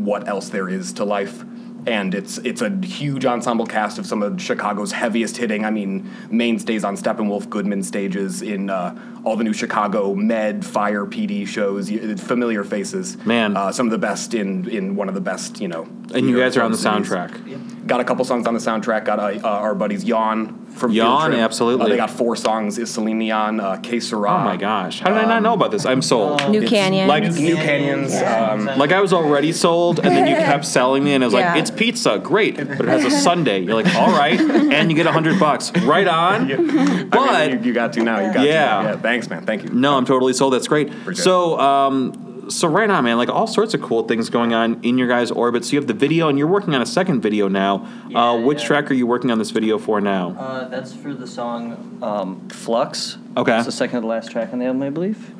what 0.04 0.28
else 0.28 0.48
there 0.50 0.68
is 0.68 0.92
to 0.94 1.04
life. 1.04 1.44
And 1.86 2.14
it's 2.14 2.38
it's 2.38 2.62
a 2.62 2.70
huge 2.82 3.26
ensemble 3.26 3.66
cast 3.66 3.98
of 3.98 4.06
some 4.06 4.22
of 4.22 4.40
Chicago's 4.40 4.92
heaviest 4.92 5.36
hitting. 5.36 5.66
I 5.66 5.70
mean, 5.70 6.10
mainstays 6.30 6.82
on 6.82 6.96
Steppenwolf 6.96 7.50
Goodman 7.50 7.82
stages 7.82 8.40
in 8.40 8.70
uh, 8.70 8.98
all 9.22 9.36
the 9.36 9.44
new 9.44 9.52
Chicago 9.52 10.14
Med, 10.14 10.64
Fire, 10.64 11.04
PD 11.04 11.46
shows. 11.46 11.90
y- 11.90 12.14
Familiar 12.16 12.64
faces, 12.64 13.18
Man. 13.26 13.54
Uh, 13.54 13.70
some 13.70 13.86
of 13.86 13.90
the 13.90 13.98
best 13.98 14.32
in 14.32 14.66
in 14.70 14.96
one 14.96 15.08
of 15.10 15.14
the 15.14 15.20
best, 15.20 15.60
you 15.60 15.68
know. 15.68 15.82
And 16.14 16.26
you 16.26 16.38
guys 16.38 16.56
are 16.56 16.62
on 16.62 16.72
the 16.72 16.78
film 16.78 17.04
cities. 17.04 17.12
soundtrack. 17.12 17.83
Got 17.86 18.00
a 18.00 18.04
couple 18.04 18.24
songs 18.24 18.46
on 18.46 18.54
the 18.54 18.60
soundtrack. 18.60 19.04
Got 19.04 19.18
uh, 19.18 19.46
uh, 19.46 19.48
our 19.48 19.74
buddies 19.74 20.04
Yawn 20.04 20.64
from 20.74 20.90
Field 20.90 20.94
Yawn, 21.06 21.30
Trip. 21.30 21.40
absolutely. 21.40 21.86
Uh, 21.86 21.88
they 21.90 21.96
got 21.96 22.10
four 22.10 22.34
songs: 22.34 22.78
Is 22.78 22.90
Celine 22.92 23.18
Dion, 23.18 23.60
uh, 23.60 23.76
Que 23.76 24.00
Sera. 24.00 24.30
Oh 24.30 24.38
my 24.38 24.56
gosh! 24.56 25.00
How 25.00 25.10
did 25.10 25.18
I 25.18 25.26
not 25.26 25.42
know 25.42 25.52
about 25.52 25.70
this? 25.70 25.84
I'm 25.84 26.00
sold. 26.00 26.48
New 26.50 26.62
It's 26.62 26.70
Canyon. 26.70 27.08
like- 27.08 27.24
New 27.34 27.56
Canyons. 27.56 28.14
Um, 28.14 28.66
Like 28.78 28.90
I 28.92 29.00
was 29.00 29.12
already 29.12 29.52
sold, 29.52 29.98
and 30.00 30.08
then 30.16 30.26
you 30.26 30.34
kept 30.50 30.64
selling 30.64 31.04
me, 31.04 31.12
and 31.12 31.22
I 31.22 31.26
was 31.26 31.34
Yeah. 31.34 31.52
like, 31.52 31.60
"It's 31.60 31.70
pizza, 31.70 32.18
great," 32.18 32.56
but 32.56 32.80
it 32.80 32.86
has 32.88 33.04
a 33.04 33.10
Sunday. 33.10 33.60
You're 33.60 33.74
like, 33.74 33.94
"All 33.96 34.10
right," 34.12 34.40
and 34.40 34.90
you 34.90 34.96
get 34.96 35.06
a 35.06 35.12
hundred 35.12 35.38
bucks, 35.38 35.70
right 35.82 36.08
on. 36.08 37.08
But 37.10 37.18
I 37.30 37.48
mean, 37.48 37.58
you, 37.58 37.66
you 37.68 37.72
got 37.74 37.92
to 37.92 38.02
now. 38.02 38.18
You 38.26 38.32
got 38.32 38.46
Yeah. 38.46 38.82
to. 38.82 38.88
Yeah. 38.88 38.96
Thanks, 38.96 39.28
man. 39.28 39.44
Thank 39.44 39.64
you. 39.64 39.70
no, 39.70 39.96
I'm 39.96 40.06
totally 40.06 40.32
sold. 40.32 40.54
That's 40.54 40.68
great. 40.68 40.90
So, 41.14 41.58
um, 41.60 42.23
so 42.48 42.68
right 42.68 42.88
on, 42.88 43.04
man. 43.04 43.16
Like 43.16 43.28
all 43.28 43.46
sorts 43.46 43.74
of 43.74 43.82
cool 43.82 44.04
things 44.04 44.30
going 44.30 44.54
on 44.54 44.82
in 44.82 44.98
your 44.98 45.08
guys' 45.08 45.30
orbit. 45.30 45.64
So 45.64 45.72
you 45.72 45.78
have 45.78 45.86
the 45.86 45.94
video, 45.94 46.28
and 46.28 46.38
you're 46.38 46.48
working 46.48 46.74
on 46.74 46.82
a 46.82 46.86
second 46.86 47.20
video 47.20 47.48
now. 47.48 47.88
Yeah, 48.08 48.30
uh, 48.30 48.40
which 48.40 48.60
yeah. 48.60 48.66
track 48.66 48.90
are 48.90 48.94
you 48.94 49.06
working 49.06 49.30
on 49.30 49.38
this 49.38 49.50
video 49.50 49.78
for 49.78 50.00
now? 50.00 50.30
Uh, 50.30 50.68
that's 50.68 50.94
for 50.94 51.14
the 51.14 51.26
song 51.26 51.98
um, 52.02 52.48
Flux. 52.48 53.18
Okay. 53.36 53.56
It's 53.56 53.66
the 53.66 53.72
second 53.72 54.02
to 54.02 54.06
last 54.06 54.30
track 54.30 54.52
on 54.52 54.58
the 54.58 54.66
album, 54.66 54.82
I 54.82 54.90
believe. 54.90 55.32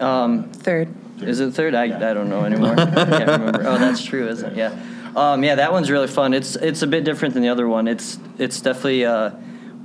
Um, 0.00 0.50
Third. 0.52 0.88
Is 1.20 1.40
it 1.40 1.52
third? 1.52 1.74
I, 1.74 1.84
I 1.84 2.14
don't 2.14 2.28
know 2.28 2.44
anymore. 2.44 2.72
I 2.78 2.84
can't 2.84 3.30
remember. 3.30 3.62
Oh, 3.64 3.78
that's 3.78 4.04
true, 4.04 4.28
isn't 4.28 4.52
it? 4.52 4.56
Yeah. 4.56 4.76
Um, 5.14 5.44
yeah, 5.44 5.56
that 5.56 5.72
one's 5.72 5.90
really 5.90 6.08
fun. 6.08 6.34
It's 6.34 6.56
it's 6.56 6.82
a 6.82 6.86
bit 6.86 7.04
different 7.04 7.34
than 7.34 7.42
the 7.42 7.50
other 7.50 7.68
one. 7.68 7.86
It's 7.86 8.18
it's 8.38 8.60
definitely 8.60 9.04
uh, 9.04 9.30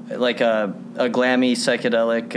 like 0.09 0.41
a, 0.41 0.73
a 0.95 1.09
glammy 1.09 1.51
psychedelic 1.51 2.35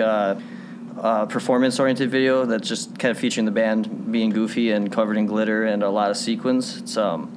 uh, 1.00 1.26
performance 1.26 1.80
oriented 1.80 2.10
video 2.10 2.44
that's 2.44 2.68
just 2.68 2.98
kind 2.98 3.10
of 3.10 3.18
featuring 3.18 3.46
the 3.46 3.50
band 3.52 4.12
being 4.12 4.30
goofy 4.30 4.70
and 4.70 4.92
covered 4.92 5.16
in 5.16 5.26
glitter 5.26 5.64
and 5.64 5.82
a 5.82 5.88
lot 5.90 6.10
of 6.10 6.16
sequins. 6.16 6.76
It's 6.78 6.96
um 6.96 7.36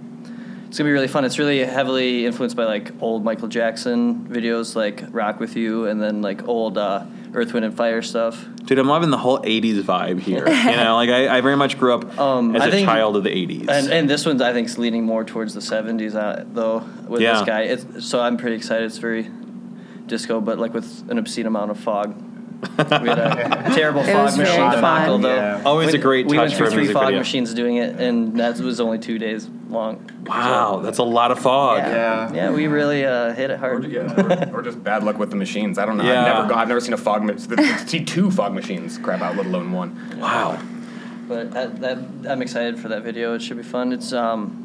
it's 0.68 0.78
gonna 0.80 0.88
be 0.88 0.92
really 0.94 1.08
fun. 1.08 1.24
It's 1.24 1.38
really 1.40 1.60
heavily 1.60 2.26
influenced 2.26 2.56
by 2.58 2.66
like 2.66 2.92
old 3.02 3.24
Michael 3.24 3.48
Jackson 3.48 4.26
videos 4.28 4.76
like 4.76 5.04
Rock 5.12 5.40
with 5.40 5.56
You 5.56 5.86
and 5.86 6.02
then 6.02 6.22
like 6.24 6.48
old 6.48 6.78
uh, 6.80 7.06
Earth 7.36 7.54
Wind 7.54 7.64
and 7.64 7.78
Fire 7.78 8.02
stuff. 8.02 8.44
Dude, 8.66 8.80
I'm 8.80 8.88
loving 8.88 9.12
the 9.12 9.18
whole 9.20 9.40
'80s 9.40 9.82
vibe 9.84 10.20
here. 10.20 10.40
you 10.48 10.76
know, 10.76 10.96
like 10.96 11.10
I, 11.10 11.38
I 11.38 11.42
very 11.42 11.56
much 11.58 11.78
grew 11.78 11.94
up 11.94 12.18
Um, 12.20 12.56
as 12.56 12.64
I 12.64 12.68
a 12.68 12.72
think- 12.72 12.88
child 12.88 13.16
of 13.16 13.24
the 13.24 13.30
'80s. 13.30 13.70
And, 13.70 13.92
and 13.94 14.10
this 14.10 14.26
one's 14.26 14.42
I 14.42 14.52
think 14.52 14.68
is 14.68 14.78
leaning 14.80 15.04
more 15.06 15.24
towards 15.24 15.54
the 15.54 15.60
'70s 15.62 16.16
uh, 16.16 16.44
though 16.52 16.80
with 17.08 17.22
Yeah. 17.22 17.34
this 17.34 17.44
guy. 17.48 17.62
It's, 17.62 18.06
so 18.08 18.20
I'm 18.20 18.36
pretty 18.38 18.56
excited. 18.56 18.86
It's 18.86 18.98
very 18.98 19.30
disco, 20.08 20.42
but 20.42 20.58
like 20.60 20.74
with 20.74 21.08
an 21.10 21.18
obscene 21.20 21.46
amount 21.46 21.70
of 21.72 21.80
fog. 21.80 22.16
We 22.78 22.86
had 23.10 23.20
a 23.20 23.72
terrible 23.76 24.02
It 24.02 24.12
fog 24.14 24.26
was 24.26 24.36
very 24.38 24.50
machine 24.50 24.72
debacle 24.72 25.14
fun. 25.16 25.22
though. 25.22 25.36
Yeah. 25.36 25.62
Always 25.66 25.92
We- 25.94 26.00
a 26.00 26.02
great 26.02 26.26
We 26.28 26.38
touch 26.38 26.50
went 26.50 26.58
through 26.58 26.68
a 26.68 26.70
three 26.72 26.78
music 26.80 26.94
fog 26.96 27.06
video. 27.06 27.20
machines 27.20 27.54
doing 27.54 27.78
it, 27.78 28.00
and 28.00 28.38
that 28.40 28.60
was 28.60 28.80
only 28.80 29.00
two 29.00 29.18
days 29.20 29.50
long. 29.70 30.10
wow, 30.26 30.80
that's 30.84 31.00
a 31.00 31.04
lot 31.04 31.32
of 31.32 31.40
fog. 31.40 31.80
Yeah, 31.80 32.32
yeah, 32.34 32.52
we 32.52 32.68
really 32.68 33.06
uh, 33.06 33.34
hit 33.34 33.50
it 33.50 33.56
Or, 33.56 33.58
hard. 33.58 33.92
yeah, 33.92 34.50
or, 34.52 34.60
or 34.60 34.62
just 34.62 34.84
bad 34.84 35.04
luck 35.04 35.18
with 35.18 35.30
the 35.30 35.36
machines. 35.36 35.78
I 35.78 35.86
don't 35.86 35.98
know. 35.98 36.04
Yeah. 36.04 36.22
I've 36.22 36.36
never 36.38 36.48
gone, 36.50 36.58
I've 36.60 36.68
never 36.68 36.80
seen 36.82 36.94
a 36.94 36.98
fog. 36.98 37.24
ma- 37.24 37.36
see 37.86 38.04
two 38.06 38.30
fog 38.32 38.54
machines 38.54 38.98
crap 38.98 39.22
out, 39.22 39.36
let 39.36 39.46
alone 39.46 39.72
one. 39.72 40.20
Wow. 40.20 40.60
But 41.28 41.52
that, 41.52 41.80
that 41.82 41.98
I'm 42.30 42.42
excited 42.42 42.78
for 42.80 42.90
that 42.90 43.02
video. 43.04 43.34
It 43.34 43.42
should 43.42 43.58
be 43.58 43.64
fun. 43.64 43.94
It's 43.94 44.12
um, 44.14 44.63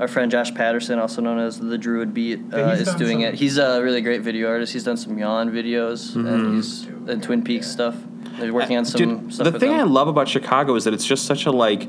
our 0.00 0.08
friend 0.08 0.30
Josh 0.30 0.52
Patterson, 0.54 0.98
also 0.98 1.20
known 1.22 1.38
as 1.38 1.58
the 1.60 1.78
Druid 1.78 2.12
Beat, 2.14 2.40
uh, 2.52 2.70
he's 2.76 2.88
is 2.88 2.94
doing 2.96 3.18
some- 3.20 3.28
it. 3.28 3.34
He's 3.34 3.58
a 3.58 3.82
really 3.82 4.00
great 4.00 4.22
video 4.22 4.48
artist. 4.48 4.72
He's 4.72 4.84
done 4.84 4.96
some 4.96 5.16
Yawn 5.18 5.50
videos 5.50 6.12
Mm-hmm. 6.16 6.26
and 6.26 6.54
he's 6.56 6.86
and 7.06 7.22
Twin 7.22 7.42
Peaks 7.44 7.70
stuff. 7.70 7.94
They're 8.38 8.52
working 8.52 8.76
on 8.76 8.84
some 8.84 8.98
Dude, 8.98 9.32
stuff. 9.34 9.44
the 9.44 9.52
with 9.52 9.60
thing 9.60 9.70
them. 9.70 9.80
I 9.80 9.82
love 9.84 10.08
about 10.08 10.28
Chicago 10.28 10.74
is 10.74 10.84
that 10.84 10.94
it's 10.94 11.06
just 11.06 11.24
such 11.26 11.46
a 11.46 11.52
like 11.52 11.88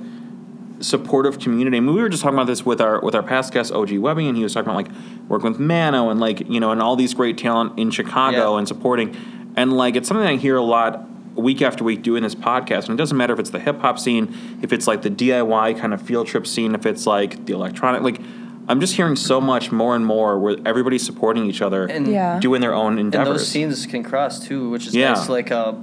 supportive 0.82 1.40
community. 1.40 1.78
I 1.78 1.80
mean, 1.80 1.96
we 1.96 2.02
were 2.02 2.10
just 2.10 2.22
talking 2.22 2.38
about 2.38 2.48
this 2.48 2.66
with 2.66 2.82
our 2.82 3.00
with 3.02 3.16
our 3.16 3.24
past 3.24 3.54
guest 3.54 3.72
OG 3.72 3.98
Webbing, 3.98 4.28
and 4.28 4.38
he 4.38 4.44
was 4.44 4.54
talking 4.54 4.70
about 4.72 4.86
like 4.86 4.92
working 5.28 5.50
with 5.52 5.60
Mano 5.60 6.10
and 6.10 6.20
like 6.20 6.48
you 6.50 6.60
know 6.60 6.72
and 6.72 6.82
all 6.82 6.96
these 6.96 7.14
great 7.14 7.38
talent 7.38 7.80
in 7.80 7.92
Chicago 7.92 8.54
Yeah. 8.54 8.58
and 8.60 8.68
supporting, 8.68 9.16
and 9.56 9.74
like 9.74 9.96
it's 9.96 10.08
something 10.08 10.26
I 10.28 10.36
hear 10.36 10.58
a 10.58 10.62
lot 10.62 11.08
week 11.36 11.62
after 11.62 11.84
week 11.84 12.02
doing 12.02 12.24
this 12.24 12.36
podcast. 12.36 12.84
And 12.86 12.92
it 12.92 12.96
doesn't 12.98 13.18
matter 13.18 13.34
if 13.34 13.40
it's 13.40 13.50
the 13.50 13.60
hip 13.60 13.80
hop 13.80 14.00
scene, 14.00 14.36
if 14.62 14.72
it's 14.74 14.88
like 14.88 15.02
the 15.02 15.10
DIY 15.10 15.78
kind 15.80 15.94
of 15.94 16.02
field 16.02 16.28
trip 16.28 16.48
scene, 16.48 16.74
if 16.76 16.86
it's 16.86 17.06
like 17.06 17.46
the 17.46 17.54
electronic 17.54 18.02
like. 18.02 18.20
I'm 18.68 18.80
just 18.80 18.96
hearing 18.96 19.16
so 19.16 19.40
much 19.40 19.72
more 19.72 19.96
and 19.96 20.04
more 20.04 20.40
where 20.40 20.56
everybody's 20.66 21.06
supporting 21.06 21.46
each 21.46 21.62
other, 21.62 21.86
And- 21.86 22.08
Yeah. 22.08 22.40
doing 22.40 22.62
their 22.62 22.74
own 22.74 22.98
endeavors. 22.98 23.28
and 23.28 23.36
those 23.38 23.48
scenes 23.48 23.86
can 23.86 24.02
cross 24.02 24.40
too, 24.44 24.72
which 24.72 24.88
is 24.88 24.96
Yeah. 24.96 25.10
nice. 25.14 25.30
Like 25.30 25.52
uh, 25.52 25.74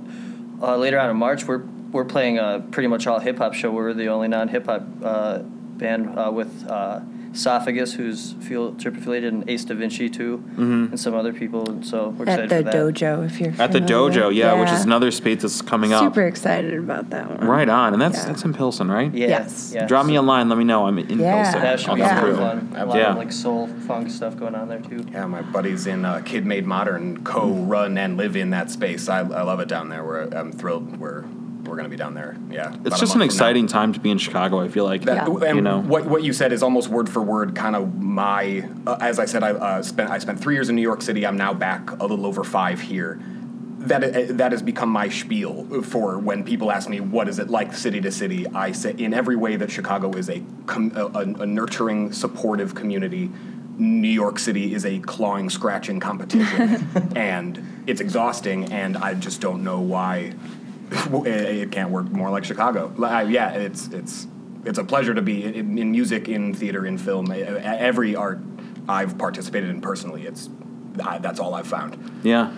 uh, 0.61 0.77
later 0.77 0.99
on 0.99 1.09
in 1.09 1.17
March, 1.17 1.47
we're 1.47 1.63
we're 1.93 2.05
playing 2.07 2.39
a 2.39 2.61
pretty 2.73 2.89
much 2.89 3.07
all 3.07 3.21
hip 3.21 3.39
hop 3.39 3.55
show. 3.55 3.71
We're 3.71 3.93
the 3.95 4.09
only 4.09 4.27
non 4.27 4.49
hip 4.49 4.67
hop 4.67 4.83
uh, 5.05 5.39
band 5.77 6.19
uh, 6.19 6.33
with 6.33 6.67
uh, 6.69 7.01
Esophagus, 7.35 7.95
who's 7.95 8.33
field 8.41 8.79
trip 8.79 8.97
affiliated, 8.97 9.33
and 9.33 9.49
Ace 9.49 9.65
Da 9.65 9.75
Vinci 9.75 10.09
too, 10.11 10.43
and 10.57 10.99
some 11.01 11.15
other 11.15 11.33
people. 11.33 11.69
And 11.69 11.87
so 11.87 12.11
we're 12.11 12.27
At 12.29 12.41
excited 12.41 12.51
the 12.67 12.71
for 12.73 12.77
that. 12.93 12.95
dojo, 12.95 13.27
if 13.27 13.41
you're 13.41 13.55
At 13.59 13.73
the 13.73 13.81
dojo, 13.81 14.35
yeah, 14.35 14.59
which 14.61 14.71
is 14.71 14.85
another 14.85 15.11
space 15.11 15.43
that's 15.43 15.63
coming 15.63 15.93
up. 15.93 16.03
Super 16.03 16.27
excited 16.27 16.75
about 16.79 17.11
that 17.11 17.29
one. 17.39 17.49
Right 17.49 17.69
on, 17.69 17.95
and 17.95 18.03
that's 18.03 18.19
Yeah. 18.19 18.27
that's 18.27 18.45
in 18.45 18.53
Pilsen, 18.53 18.91
right? 18.91 19.13
Yeah. 19.15 19.29
Yes. 19.29 19.73
yeah. 19.75 19.87
Drop 19.87 20.05
me 20.07 20.17
a 20.17 20.23
line. 20.23 20.49
Let 20.49 20.59
me 20.59 20.65
know. 20.65 20.87
I'm 20.87 20.99
in 20.99 21.19
Yeah. 21.19 21.43
Pilsen. 21.45 21.61
That 21.63 21.81
should 21.81 21.89
I'll 21.91 21.97
be 21.97 22.03
come 22.03 22.11
Yeah. 22.11 22.21
super 22.21 22.35
through. 22.35 22.45
fun. 22.45 22.69
A 22.77 22.87
lot 22.87 22.97
Yeah. 22.97 23.11
of 23.13 23.17
like 23.17 23.33
soul 23.33 23.67
funk 23.87 24.11
stuff 24.11 24.37
going 24.37 24.55
on 24.55 24.69
there 24.69 24.81
too. 24.81 25.05
Yeah, 25.11 25.27
my 25.27 25.41
buddies 25.43 25.87
in 25.87 26.05
uh, 26.05 26.21
Kid 26.25 26.45
Made 26.45 26.67
Modern 26.67 27.23
co-run 27.25 27.97
and 27.97 28.17
live 28.17 28.37
in 28.37 28.51
that 28.51 28.71
space. 28.71 29.09
I, 29.09 29.21
I 29.21 29.43
love 29.43 29.61
it 29.61 29.69
down 29.69 29.89
there. 29.89 30.05
We're, 30.05 30.29
I'm 30.33 30.53
thrilled. 30.53 30.99
We're 30.99 31.25
we're 31.73 31.79
going 31.79 31.91
to 31.91 31.91
be 31.91 31.97
down 31.97 32.13
there. 32.13 32.37
Yeah, 32.51 32.77
It's 32.85 33.01
just 33.01 33.15
an 33.15 33.21
month 33.21 33.31
now. 33.31 33.35
exciting 33.35 33.67
time 33.67 33.95
to 33.95 34.01
be 34.01 34.11
in 34.11 34.19
Chicago. 34.19 34.61
I 34.61 34.69
feel 34.69 34.85
like. 34.85 35.05
That, 35.05 35.27
Yeah. 35.27 35.49
And 35.49 35.57
You 35.57 35.63
know. 35.63 35.81
what 35.81 36.05
what 36.05 36.23
you 36.23 36.35
said 36.35 36.53
is 36.53 36.63
almost 36.63 36.91
word 36.91 37.09
for 37.09 37.23
word 37.23 37.55
kind 37.55 37.75
of 37.75 37.99
my. 37.99 38.69
Uh, 38.87 38.99
as 39.01 39.19
I 39.19 39.25
said, 39.25 39.43
I 39.43 39.53
uh, 39.53 39.83
spent 39.83 40.11
I 40.11 40.19
spent 40.19 40.39
three 40.39 40.53
years 40.55 40.69
in 40.69 40.77
New 40.77 40.83
York 40.83 41.01
City. 41.01 41.27
I'm 41.27 41.39
now 41.39 41.55
back 41.55 41.91
a 41.93 42.05
little 42.05 42.27
over 42.27 42.45
five 42.45 42.79
here. 42.79 43.19
That 43.79 44.05
uh, 44.05 44.33
that 44.35 44.53
has 44.53 44.61
become 44.61 44.91
my 44.91 45.09
spiel 45.09 45.83
for 45.83 46.19
when 46.19 46.45
people 46.45 46.71
ask 46.71 46.91
me 46.91 47.01
what 47.01 47.27
is 47.27 47.39
it 47.39 47.49
like 47.49 47.73
city 47.73 48.03
to 48.03 48.13
city. 48.13 48.47
I 48.49 48.73
say 48.73 48.95
in 48.99 49.15
every 49.15 49.37
way 49.37 49.57
that 49.57 49.71
Chicago 49.71 50.13
is 50.13 50.29
a 50.29 50.43
com- 50.67 50.93
a, 50.95 51.07
a 51.43 51.47
nurturing, 51.47 52.13
supportive 52.13 52.75
community. 52.75 53.31
New 53.79 54.07
York 54.11 54.39
City 54.39 54.75
is 54.75 54.85
a 54.85 54.99
clawing, 54.99 55.49
scratching 55.49 55.99
competition, 55.99 56.87
and 57.17 57.83
it's 57.87 58.03
exhausting. 58.03 58.71
And 58.71 58.99
I 58.99 59.15
just 59.15 59.41
don't 59.41 59.65
know 59.65 59.81
why 59.81 60.35
it, 61.27 61.27
it 61.27 61.73
can't 61.73 61.91
work 61.91 62.11
more 62.11 62.31
like 62.31 62.45
Chicago. 62.45 62.93
Li- 62.97 63.09
I- 63.09 63.23
yeah, 63.23 63.51
it's 63.53 63.89
it's 63.89 64.27
it's 64.65 64.79
a 64.79 64.85
pleasure 64.85 65.15
to 65.15 65.23
be 65.23 65.45
in, 65.45 65.79
in 65.79 65.91
music, 65.91 66.29
in 66.29 66.55
theater, 66.55 66.87
in 66.87 66.99
film. 66.99 67.31
Every 67.33 68.15
art 68.15 68.41
I've 68.89 69.19
participated 69.19 69.71
in 69.71 69.81
personally, 69.81 70.27
it's 70.27 70.49
I, 71.03 71.19
that's 71.19 71.41
all 71.41 71.55
I've 71.55 71.67
found. 71.67 72.21
Yeah. 72.23 72.53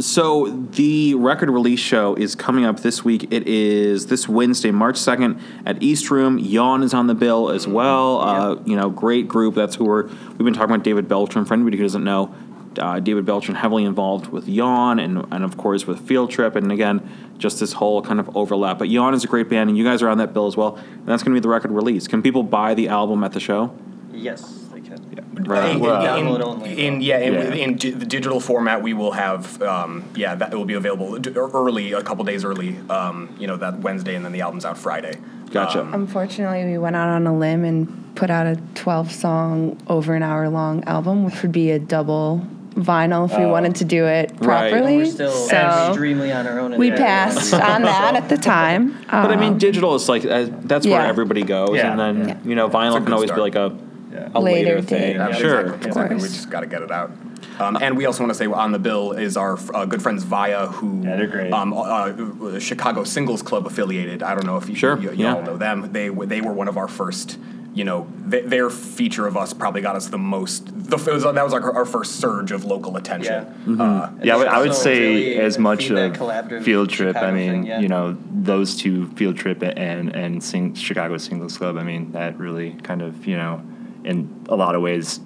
So 0.00 0.46
the 0.70 1.14
record 1.16 1.50
release 1.50 1.80
show 1.80 2.14
is 2.14 2.36
coming 2.36 2.64
up 2.64 2.78
this 2.80 3.04
week. 3.04 3.32
It 3.32 3.48
is 3.48 4.06
this 4.06 4.28
Wednesday, 4.28 4.70
March 4.70 4.96
second, 4.96 5.40
at 5.66 5.82
East 5.82 6.12
Room. 6.12 6.38
Yawn 6.38 6.84
is 6.84 6.94
on 6.94 7.08
the 7.08 7.14
bill 7.16 7.50
as 7.50 7.66
well. 7.66 8.20
Uh, 8.20 8.62
you 8.64 8.76
know, 8.76 8.88
great 8.88 9.26
group. 9.26 9.56
That's 9.56 9.74
who 9.74 9.86
we're. 9.86 10.04
We've 10.06 10.38
been 10.38 10.54
talking 10.54 10.72
about 10.72 10.84
David 10.84 11.08
Beltran. 11.08 11.44
For 11.44 11.54
anybody 11.54 11.76
who 11.76 11.82
doesn't 11.82 12.04
know, 12.04 12.32
uh, 12.78 13.00
David 13.00 13.24
Beltran 13.26 13.56
heavily 13.56 13.84
involved 13.84 14.28
with 14.28 14.48
Yawn 14.48 14.98
and 14.98 15.26
and 15.32 15.44
of 15.44 15.56
course 15.56 15.86
with 15.86 16.00
Field 16.06 16.30
Trip. 16.30 16.54
And 16.56 16.70
again, 16.70 17.08
just 17.38 17.60
this 17.60 17.72
whole 17.74 18.00
kind 18.02 18.20
of 18.20 18.36
overlap. 18.36 18.78
But 18.78 18.88
Yawn 18.88 19.14
is 19.14 19.24
a 19.24 19.26
great 19.26 19.48
band, 19.48 19.68
and 19.70 19.76
you 19.78 19.84
guys 19.84 20.02
are 20.02 20.08
on 20.08 20.18
that 20.18 20.32
bill 20.32 20.46
as 20.46 20.56
well. 20.56 20.76
And 20.76 21.06
that's 21.06 21.22
going 21.22 21.34
to 21.34 21.40
be 21.40 21.42
the 21.42 21.48
record 21.48 21.70
release. 21.72 22.06
Can 22.06 22.22
people 22.22 22.42
buy 22.42 22.74
the 22.74 22.88
album 22.88 23.24
at 23.24 23.32
the 23.32 23.40
show? 23.40 23.72
Yes, 24.12 24.42
they 24.72 24.80
can. 24.80 25.00
Right. 25.44 25.70
In- 25.74 25.80
Well- 25.80 26.16
in, 26.18 26.26
Download 26.26 26.40
only. 26.42 26.86
In 26.86 27.00
yeah, 27.00 27.18
in, 27.18 27.32
Yeah. 27.32 27.40
in 27.54 27.76
di- 27.76 27.90
the 27.90 28.04
digital 28.06 28.40
format, 28.40 28.82
we 28.82 28.92
will 28.92 29.12
have 29.12 29.60
um, 29.62 30.04
yeah 30.14 30.34
that 30.34 30.52
it 30.52 30.56
will 30.56 30.64
be 30.66 30.74
available 30.74 31.18
d- 31.18 31.30
early, 31.30 31.92
a 31.92 32.02
couple 32.02 32.24
days 32.24 32.44
early. 32.44 32.76
Um, 32.90 33.34
you 33.38 33.46
know 33.46 33.56
that 33.56 33.78
Wednesday, 33.80 34.14
and 34.14 34.24
then 34.24 34.32
the 34.32 34.42
album's 34.42 34.64
out 34.64 34.76
Friday. 34.78 35.18
Gotcha. 35.50 35.88
Unfortunately, 35.92 36.64
we 36.70 36.78
went 36.78 36.94
out 36.94 37.08
on 37.08 37.26
a 37.26 37.36
limb 37.36 37.64
and 37.64 38.14
put 38.14 38.30
out 38.30 38.46
a 38.46 38.56
12 38.76 39.10
song, 39.10 39.76
over 39.88 40.14
an 40.14 40.22
hour 40.22 40.48
long 40.48 40.84
album, 40.84 41.24
which 41.24 41.42
would 41.42 41.50
be 41.50 41.70
a 41.72 41.78
double 41.80 42.46
vinyl 42.74 43.30
if 43.30 43.36
we 43.38 43.46
wanted 43.46 43.74
to 43.76 43.84
do 43.84 44.06
it 44.06 44.30
Right. 44.38 44.70
properly. 44.70 44.98
We're 44.98 45.04
still 45.06 45.30
so 45.32 45.56
extremely 45.88 46.32
on 46.32 46.46
our 46.46 46.58
own. 46.60 46.72
in 46.72 46.78
we 46.78 46.88
there. 46.90 46.98
passed 46.98 47.52
on 47.54 47.82
that 47.82 48.14
at 48.16 48.28
the 48.28 48.36
time. 48.36 48.96
But 49.10 49.30
I 49.32 49.36
mean, 49.36 49.52
Um, 49.54 49.58
digital 49.58 49.94
is 49.94 50.08
like 50.08 50.24
uh, 50.24 50.46
that's 50.62 50.86
where 50.86 51.02
Yeah. 51.02 51.08
everybody 51.08 51.42
goes, 51.42 51.70
Yeah. 51.76 51.90
and 51.90 51.98
then 52.00 52.28
Yeah. 52.28 52.34
you 52.44 52.54
know, 52.54 52.68
vinyl 52.68 53.02
can 53.02 53.12
always 53.12 53.30
be 53.30 53.40
like 53.40 53.56
a 53.56 53.72
Yeah. 54.12 54.28
a 54.34 54.40
later, 54.40 54.68
Later 54.76 54.82
thing. 54.82 54.98
date. 55.00 55.16
Yeah, 55.16 55.32
Sure. 55.32 55.60
exactly, 55.60 55.86
exactly. 55.88 56.16
We 56.16 56.22
just 56.22 56.50
got 56.50 56.60
to 56.60 56.66
get 56.66 56.82
it 56.82 56.90
out. 56.90 57.10
Um, 57.58 57.76
and 57.80 57.96
we 57.96 58.06
also 58.06 58.22
want 58.22 58.30
to 58.32 58.34
say 58.38 58.46
on 58.46 58.72
the 58.72 58.78
bill 58.78 59.12
is 59.12 59.36
our 59.36 59.58
uh, 59.74 59.84
good 59.84 60.02
friends 60.02 60.24
Via, 60.24 60.66
who 60.66 61.02
Yeah, 61.04 61.24
great. 61.26 61.52
Um, 61.52 61.72
uh, 61.76 62.58
Chicago 62.58 63.04
Singles 63.04 63.42
Club 63.42 63.66
affiliated. 63.66 64.22
I 64.22 64.34
don't 64.34 64.46
know 64.46 64.56
if 64.56 64.68
you, 64.68 64.74
Sure, 64.74 64.98
you, 64.98 65.10
you 65.10 65.24
yeah. 65.24 65.34
all 65.34 65.42
know 65.42 65.56
them. 65.56 65.90
They 65.92 66.08
they 66.08 66.40
were 66.40 66.52
one 66.52 66.68
of 66.68 66.76
our 66.78 66.88
first. 66.88 67.38
You 67.72 67.84
know, 67.84 68.08
th- 68.28 68.46
their 68.46 68.68
feature 68.68 69.28
of 69.28 69.36
us 69.36 69.52
probably 69.52 69.80
got 69.80 69.94
us 69.94 70.08
the 70.08 70.18
most. 70.18 70.66
The, 70.66 70.96
it 70.96 71.14
was, 71.14 71.22
that 71.22 71.44
was 71.44 71.52
like 71.52 71.62
our, 71.62 71.72
our 71.72 71.84
first 71.84 72.16
surge 72.16 72.50
of 72.50 72.64
local 72.64 72.96
attention. 72.96 73.46
Yeah. 73.66 73.82
Uh, 73.82 74.12
Yeah, 74.22 74.34
I 74.34 74.36
would, 74.38 74.46
I 74.48 74.60
would 74.60 74.74
say 74.74 75.00
really 75.00 75.38
as 75.38 75.56
much 75.58 75.86
feedback, 75.88 76.20
of 76.20 76.64
field 76.64 76.90
trip. 76.90 77.16
I 77.16 77.30
mean, 77.30 77.50
thing, 77.50 77.66
yeah. 77.66 77.80
you 77.80 77.88
know, 77.88 78.16
those 78.32 78.76
two 78.76 79.06
field 79.10 79.36
trip 79.36 79.62
and 79.62 80.14
and 80.16 80.42
sing, 80.42 80.74
Chicago 80.74 81.16
Singles 81.16 81.56
Club. 81.56 81.76
I 81.76 81.84
mean, 81.84 82.12
that 82.12 82.36
really 82.38 82.72
kind 82.82 83.02
of 83.02 83.24
you 83.26 83.36
know, 83.36 83.62
in 84.04 84.44
a 84.48 84.56
lot 84.56 84.74
of 84.74 84.82
ways, 84.82 85.20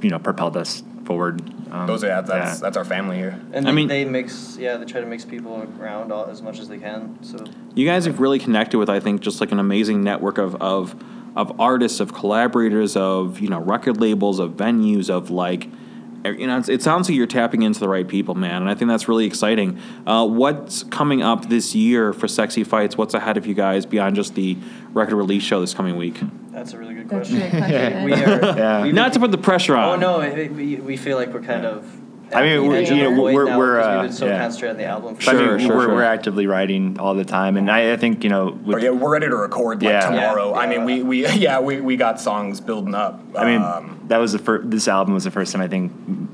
you 0.00 0.10
know, 0.10 0.18
propelled 0.18 0.56
us 0.56 0.82
forward. 1.04 1.42
Um, 1.70 1.86
those 1.86 2.04
are 2.04 2.08
yeah, 2.08 2.20
that's 2.20 2.56
yeah. 2.56 2.60
that's 2.60 2.76
our 2.76 2.84
family 2.84 3.16
here. 3.16 3.40
And 3.52 3.68
I 3.68 3.72
mean- 3.72 3.88
they 3.88 4.04
mix, 4.04 4.56
yeah, 4.58 4.76
they 4.76 4.84
try 4.84 5.00
to 5.00 5.06
mix 5.06 5.24
people 5.24 5.66
around 5.80 6.12
all, 6.12 6.26
as 6.26 6.42
much 6.42 6.58
as 6.58 6.68
they 6.68 6.78
can. 6.78 7.18
So 7.22 7.44
You 7.74 7.86
guys 7.86 8.04
have 8.04 8.20
really 8.20 8.38
connected 8.38 8.78
with, 8.78 8.90
I 8.90 9.00
think, 9.00 9.20
just 9.20 9.40
like 9.40 9.52
an 9.52 9.58
amazing 9.58 10.02
network 10.02 10.38
of 10.38 10.54
of 10.60 10.94
of 11.36 11.60
artists, 11.60 12.00
of 12.00 12.12
collaborators, 12.12 12.96
of 12.96 13.40
you 13.40 13.48
know 13.48 13.60
record 13.60 14.00
labels, 14.00 14.38
of 14.38 14.52
venues, 14.52 15.10
of 15.10 15.30
like. 15.30 15.68
You 16.24 16.46
know, 16.46 16.56
it's, 16.56 16.68
it 16.68 16.82
sounds 16.82 17.08
like 17.08 17.16
you're 17.16 17.26
tapping 17.26 17.62
into 17.62 17.80
the 17.80 17.88
right 17.88 18.06
people, 18.06 18.36
man, 18.36 18.62
and 18.62 18.70
I 18.70 18.76
think 18.76 18.88
that's 18.88 19.08
really 19.08 19.24
exciting. 19.26 19.80
Uh, 20.06 20.24
what's 20.24 20.84
coming 20.84 21.20
up 21.20 21.48
this 21.48 21.74
year 21.74 22.12
for 22.12 22.28
Sexy 22.28 22.62
Fights? 22.62 22.96
What's 22.96 23.14
ahead 23.14 23.36
of 23.36 23.44
you 23.44 23.54
guys 23.54 23.86
beyond 23.86 24.14
just 24.14 24.36
the 24.36 24.56
record 24.92 25.16
release 25.16 25.42
show 25.42 25.60
this 25.60 25.74
coming 25.74 25.96
week? 25.96 26.20
that's 26.52 26.74
a 26.74 26.78
really 26.78 26.94
good 26.94 27.08
That's 27.08 27.28
question. 27.28 27.42
a 27.42 27.50
good 27.50 27.58
question. 27.66 28.04
we 28.04 28.12
are. 28.12 28.84
Yeah. 28.84 28.92
Not 28.92 29.14
to 29.14 29.18
put 29.18 29.32
the 29.32 29.38
pressure 29.38 29.74
on. 29.74 30.04
Oh 30.04 30.20
no, 30.20 30.32
we, 30.52 30.76
we 30.76 30.96
feel 30.96 31.16
like 31.16 31.32
we're 31.32 31.42
kind 31.42 31.66
of. 31.66 31.84
I 32.34 32.42
mean, 32.42 32.66
we're- 32.68 32.84
you 32.84 33.02
know, 33.02 33.22
we're- 33.22 33.50
now 33.50 33.58
we're, 33.58 33.80
uh, 33.80 34.10
so 34.10 34.26
yeah. 34.26 34.38
concentrated 34.40 34.76
on 34.76 34.82
the 34.82 34.86
album. 34.86 35.16
For 35.16 35.30
I 35.30 35.32
mean, 35.34 35.42
Sure, 35.44 35.58
sure, 35.60 35.76
we're, 35.76 35.84
sure. 35.84 35.94
we're 35.94 36.02
actively 36.02 36.46
writing 36.46 36.96
all 36.98 37.14
the 37.14 37.24
time, 37.24 37.56
and 37.56 37.70
I, 37.70 37.92
I 37.92 37.96
think 37.96 38.24
you 38.24 38.30
know, 38.30 38.48
Or, 38.48 38.52
with, 38.52 38.82
yeah, 38.82 38.90
we're 38.90 39.10
ready 39.12 39.28
to 39.28 39.36
record 39.36 39.82
like 39.82 39.90
Yeah. 39.92 40.00
tomorrow. 40.08 40.50
Yeah. 40.52 40.58
I 40.60 40.66
mean, 40.66 40.84
we, 40.84 41.02
we 41.02 41.26
yeah 41.36 41.60
we, 41.60 41.80
we 41.80 41.96
got 41.96 42.20
songs 42.20 42.60
building 42.60 42.94
up. 42.94 43.20
I 43.36 43.44
mean, 43.44 43.62
um, 43.62 44.00
that 44.08 44.18
was 44.18 44.32
the 44.32 44.38
first. 44.38 44.70
This 44.70 44.88
album 44.88 45.14
was 45.14 45.24
the 45.24 45.30
first 45.30 45.52
time 45.52 45.62
I 45.62 45.68
think 45.68 45.92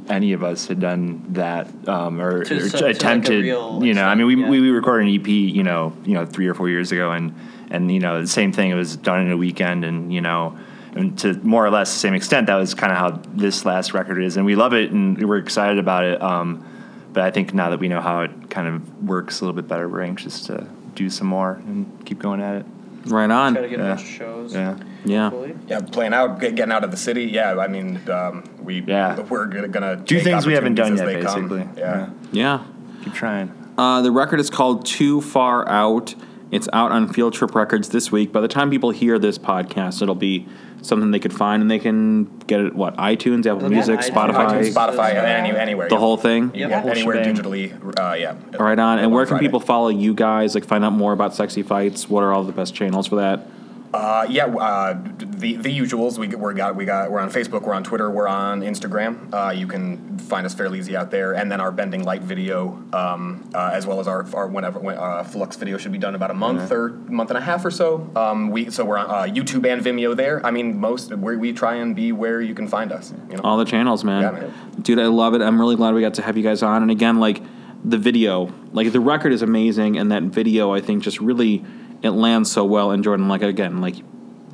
any 0.08 0.32
of 0.32 0.42
us 0.42 0.66
had 0.66 0.80
done 0.80 1.24
that, 1.30 1.68
um, 1.88 2.20
or, 2.20 2.44
To 2.44 2.56
or 2.56 2.68
so- 2.68 2.78
to, 2.78 2.84
like, 2.86 2.96
attempted. 2.96 3.42
real 3.44 3.80
you 3.84 3.94
know, 3.94 4.04
I 4.04 4.14
mean, 4.14 4.26
we, 4.26 4.34
extent, 4.34 4.50
we 4.50 4.60
we 4.60 4.70
recorded 4.70 5.08
an 5.08 5.14
EP, 5.20 5.28
you 5.28 5.62
know, 5.62 5.92
you 6.04 6.14
know, 6.14 6.24
three 6.26 6.46
or 6.46 6.54
four 6.54 6.68
years 6.68 6.92
ago, 6.92 7.12
and 7.12 7.34
and 7.70 7.92
you 7.92 8.00
know, 8.00 8.20
the 8.20 8.26
same 8.26 8.52
thing. 8.52 8.70
It 8.70 8.74
was 8.74 8.96
done 8.96 9.26
in 9.26 9.32
a 9.32 9.36
weekend, 9.36 9.84
and 9.84 10.12
you 10.12 10.20
know, 10.20 10.56
and 10.94 11.18
to 11.20 11.34
more 11.42 11.64
or 11.64 11.70
less 11.70 11.92
the 11.92 11.98
same 11.98 12.14
extent, 12.14 12.46
that 12.48 12.56
was 12.56 12.74
kind 12.74 12.92
of 12.92 12.98
how 12.98 13.22
this 13.34 13.64
last 13.64 13.94
record 13.94 14.22
is, 14.22 14.36
and 14.36 14.44
we 14.46 14.54
love 14.56 14.72
it, 14.72 14.90
and 14.90 15.16
we're 15.28 15.38
excited 15.38 15.78
about 15.78 16.04
it. 16.04 16.20
Um, 16.22 16.64
but 17.12 17.22
I 17.24 17.30
think 17.30 17.54
now 17.54 17.70
that 17.70 17.80
we 17.80 17.88
know 17.88 18.00
how 18.00 18.22
it 18.22 18.50
kind 18.50 18.68
of 18.68 19.04
works 19.04 19.40
a 19.40 19.44
little 19.44 19.54
bit 19.60 19.68
better, 19.68 19.88
we're 19.88 20.02
anxious 20.02 20.42
to 20.46 20.66
do 20.94 21.08
some 21.10 21.26
more 21.26 21.52
and 21.66 22.04
keep 22.04 22.18
going 22.18 22.40
at 22.40 22.56
it. 22.56 22.66
Right 23.06 23.30
on. 23.30 23.54
Try 23.54 23.62
to 23.62 23.68
get 23.68 23.80
a 23.80 23.82
Yeah. 23.84 23.88
bunch 23.90 24.02
of 24.02 24.08
shows. 24.08 24.54
Yeah. 24.54 24.76
Yeah. 25.04 25.30
hopefully. 25.30 25.54
yeah, 25.68 25.80
playing 25.80 26.12
out, 26.12 26.40
getting 26.40 26.72
out 26.72 26.84
of 26.84 26.90
the 26.90 26.96
city. 26.96 27.24
Yeah, 27.24 27.56
I 27.58 27.68
mean, 27.68 28.00
um, 28.10 28.42
we 28.62 28.82
Yeah. 28.86 29.18
we're 29.20 29.46
gonna, 29.46 29.68
gonna 29.68 29.96
Do 29.96 30.18
things 30.20 30.44
we 30.46 30.52
haven't 30.54 30.74
done 30.74 30.96
yet, 30.96 31.02
opportunities 31.06 31.26
as 31.28 31.34
come. 31.34 31.48
basically. 31.48 31.80
Yeah. 31.80 32.06
Yeah. 32.32 32.58
Keep 33.04 33.14
trying. 33.14 33.52
Uh, 33.78 34.02
the 34.02 34.10
record 34.10 34.40
is 34.40 34.50
called 34.50 34.84
Too 34.84 35.20
Far 35.20 35.66
Out. 35.68 36.14
It's 36.50 36.68
out 36.72 36.90
on 36.90 37.08
Field 37.12 37.32
Trip 37.32 37.54
Records 37.54 37.90
this 37.90 38.10
week. 38.10 38.32
By 38.32 38.40
the 38.40 38.48
time 38.48 38.70
people 38.70 38.90
hear 38.90 39.18
this 39.18 39.38
podcast, 39.38 40.02
it'll 40.02 40.14
be 40.16 40.46
something 40.82 41.10
they 41.10 41.18
could 41.18 41.32
find, 41.32 41.62
and 41.62 41.70
they 41.70 41.78
can 41.78 42.24
get 42.46 42.60
it. 42.60 42.74
What 42.74 42.96
iTunes, 42.96 43.46
Apple 43.46 43.58
It'll 43.58 43.70
Music, 43.70 44.00
iTunes, 44.00 44.10
Spotify, 44.10 44.48
iTunes, 44.48 44.72
Spotify, 44.72 45.12
Yeah. 45.14 45.22
any, 45.24 45.56
anywhere. 45.56 45.88
the 45.88 45.94
yeah. 45.94 45.98
whole 46.00 46.16
thing. 46.16 46.50
Yep. 46.54 46.70
Yeah, 46.70 46.80
Whole 46.80 46.90
anywhere 46.90 47.24
shebang. 47.24 47.36
digitally. 47.36 47.98
Uh, 47.98 48.14
yeah. 48.14 48.34
Right 48.58 48.78
on. 48.78 48.98
And 48.98 49.12
where 49.12 49.24
can 49.24 49.30
Friday. 49.36 49.46
people 49.46 49.60
follow 49.60 49.88
you 49.88 50.14
guys? 50.14 50.54
Like 50.54 50.64
find 50.64 50.84
out 50.84 50.92
more 50.92 51.12
about 51.12 51.34
Sexy 51.34 51.62
Fights. 51.62 52.08
What 52.08 52.22
are 52.22 52.32
all 52.32 52.44
the 52.44 52.52
best 52.52 52.74
channels 52.74 53.06
for 53.06 53.16
that? 53.16 53.46
Uh, 53.92 54.26
yeah, 54.28 54.44
uh, 54.46 55.00
the 55.18 55.56
the 55.56 55.76
usuals. 55.76 56.18
We 56.18 56.28
we're 56.28 56.52
got 56.52 56.76
we 56.76 56.84
got 56.84 57.10
we're 57.10 57.20
on 57.20 57.30
Facebook, 57.30 57.62
we're 57.62 57.74
on 57.74 57.84
Twitter, 57.84 58.10
we're 58.10 58.28
on 58.28 58.60
Instagram. 58.60 59.32
Uh, 59.32 59.50
you 59.50 59.66
can 59.66 60.18
find 60.18 60.44
us 60.44 60.52
fairly 60.52 60.78
easy 60.78 60.94
out 60.94 61.10
there, 61.10 61.32
and 61.32 61.50
then 61.50 61.60
our 61.60 61.72
bending 61.72 62.04
light 62.04 62.20
video, 62.20 62.82
um, 62.92 63.48
uh, 63.54 63.70
as 63.72 63.86
well 63.86 63.98
as 63.98 64.06
our 64.06 64.26
our 64.34 64.46
whenever 64.46 64.78
when, 64.78 64.98
uh, 64.98 65.24
Flux 65.24 65.56
video 65.56 65.78
should 65.78 65.92
be 65.92 65.98
done 65.98 66.14
about 66.14 66.30
a 66.30 66.34
month 66.34 66.70
or 66.70 66.90
month 66.90 67.30
and 67.30 67.38
a 67.38 67.40
half 67.40 67.64
or 67.64 67.70
so. 67.70 68.10
Um, 68.14 68.50
we 68.50 68.70
so 68.70 68.84
we're 68.84 68.98
on 68.98 69.06
uh, 69.06 69.32
YouTube 69.32 69.66
and 69.66 69.82
Vimeo 69.82 70.14
there. 70.14 70.44
I 70.44 70.50
mean, 70.50 70.78
most 70.78 71.14
we 71.14 71.36
we 71.36 71.52
try 71.54 71.76
and 71.76 71.96
be 71.96 72.12
where 72.12 72.42
you 72.42 72.54
can 72.54 72.68
find 72.68 72.92
us. 72.92 73.14
You 73.30 73.36
know. 73.36 73.42
All 73.42 73.56
the 73.56 73.64
channels, 73.64 74.04
man. 74.04 74.22
Yeah, 74.22 74.30
man. 74.32 74.54
Dude, 74.82 74.98
I 74.98 75.06
love 75.06 75.34
it. 75.34 75.40
I'm 75.40 75.58
really 75.58 75.76
glad 75.76 75.94
we 75.94 76.02
got 76.02 76.14
to 76.14 76.22
have 76.22 76.36
you 76.36 76.42
guys 76.42 76.62
on. 76.62 76.82
And 76.82 76.90
again, 76.90 77.20
like 77.20 77.40
the 77.84 77.96
video, 77.96 78.52
like 78.72 78.92
the 78.92 79.00
record 79.00 79.32
is 79.32 79.40
amazing, 79.40 79.96
and 79.96 80.12
that 80.12 80.24
video, 80.24 80.74
I 80.74 80.82
think, 80.82 81.02
just 81.02 81.20
really 81.20 81.64
it 82.02 82.10
lands 82.10 82.50
so 82.50 82.64
well. 82.64 82.90
And 82.90 83.02
Jordan, 83.02 83.28
like 83.28 83.42
again, 83.42 83.80
like 83.80 83.96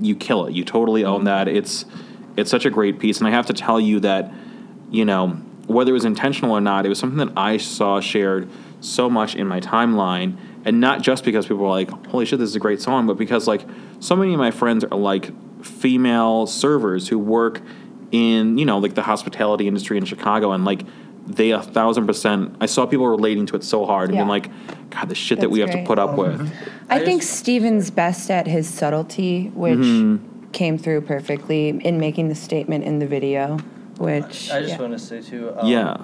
you 0.00 0.16
kill 0.16 0.46
it. 0.46 0.54
You 0.54 0.64
totally 0.64 1.04
own 1.04 1.18
mm-hmm. 1.18 1.24
that. 1.26 1.48
It's 1.48 1.84
it's 2.36 2.50
such 2.50 2.64
a 2.64 2.70
great 2.70 2.98
piece, 2.98 3.18
and 3.18 3.28
I 3.28 3.30
have 3.30 3.46
to 3.46 3.52
tell 3.52 3.80
you 3.80 4.00
that 4.00 4.32
you 4.90 5.04
know 5.04 5.40
whether 5.66 5.90
it 5.90 5.94
was 5.94 6.04
intentional 6.04 6.52
or 6.52 6.60
not, 6.60 6.84
it 6.84 6.88
was 6.88 6.98
something 6.98 7.18
that 7.26 7.32
I 7.36 7.56
saw 7.56 8.00
shared 8.00 8.50
so 8.80 9.08
much 9.08 9.34
in 9.34 9.46
my 9.46 9.60
timeline, 9.60 10.36
and 10.64 10.80
not 10.80 11.02
just 11.02 11.24
because 11.24 11.46
people 11.46 11.64
were 11.64 11.70
like, 11.70 11.90
"Holy 12.08 12.24
shit, 12.24 12.38
this 12.38 12.50
is 12.50 12.56
a 12.56 12.60
great 12.60 12.80
song," 12.80 13.06
but 13.06 13.16
because 13.16 13.46
like 13.46 13.64
so 14.00 14.16
many 14.16 14.34
of 14.34 14.38
my 14.38 14.50
friends 14.50 14.84
are 14.84 14.98
like 14.98 15.32
female 15.64 16.46
servers 16.46 17.08
who 17.08 17.18
work 17.18 17.62
in 18.12 18.58
you 18.58 18.66
know 18.66 18.78
like 18.78 18.94
the 18.94 19.02
hospitality 19.02 19.66
industry 19.66 19.96
in 19.96 20.04
Chicago, 20.04 20.52
and 20.52 20.64
like 20.64 20.82
they 21.26 21.50
a 21.52 21.62
thousand 21.62 22.06
percent. 22.06 22.56
I 22.60 22.66
saw 22.66 22.86
people 22.86 23.06
relating 23.08 23.46
to 23.46 23.56
it 23.56 23.64
so 23.64 23.86
hard 23.86 24.10
and 24.10 24.18
being 24.18 24.28
like, 24.28 24.50
"God, 24.90 25.08
the 25.08 25.14
shit 25.14 25.38
that 25.40 25.46
That's 25.48 25.52
we 25.52 25.60
have 25.60 25.70
to 25.70 25.84
put 25.84 25.98
up 25.98 26.16
with." 26.16 26.40
I, 26.90 26.96
I 26.96 27.04
think 27.04 27.22
just- 27.22 27.34
Stephen's 27.38 27.90
best 27.90 28.30
at 28.30 28.46
his 28.46 28.68
subtlety, 28.68 29.48
which 29.54 29.78
Mm-hmm. 29.78 30.50
came 30.52 30.76
through 30.78 31.00
perfectly 31.02 31.68
in 31.70 31.98
making 31.98 32.28
the 32.28 32.34
statement 32.34 32.84
in 32.84 32.98
the 32.98 33.06
video. 33.06 33.58
Which 33.98 34.50
I 34.50 34.60
just 34.60 34.72
yeah. 34.74 34.78
want 34.80 34.92
to 34.92 34.98
say 34.98 35.22
too. 35.22 35.54
Um, 35.56 35.68
yeah, 35.68 35.96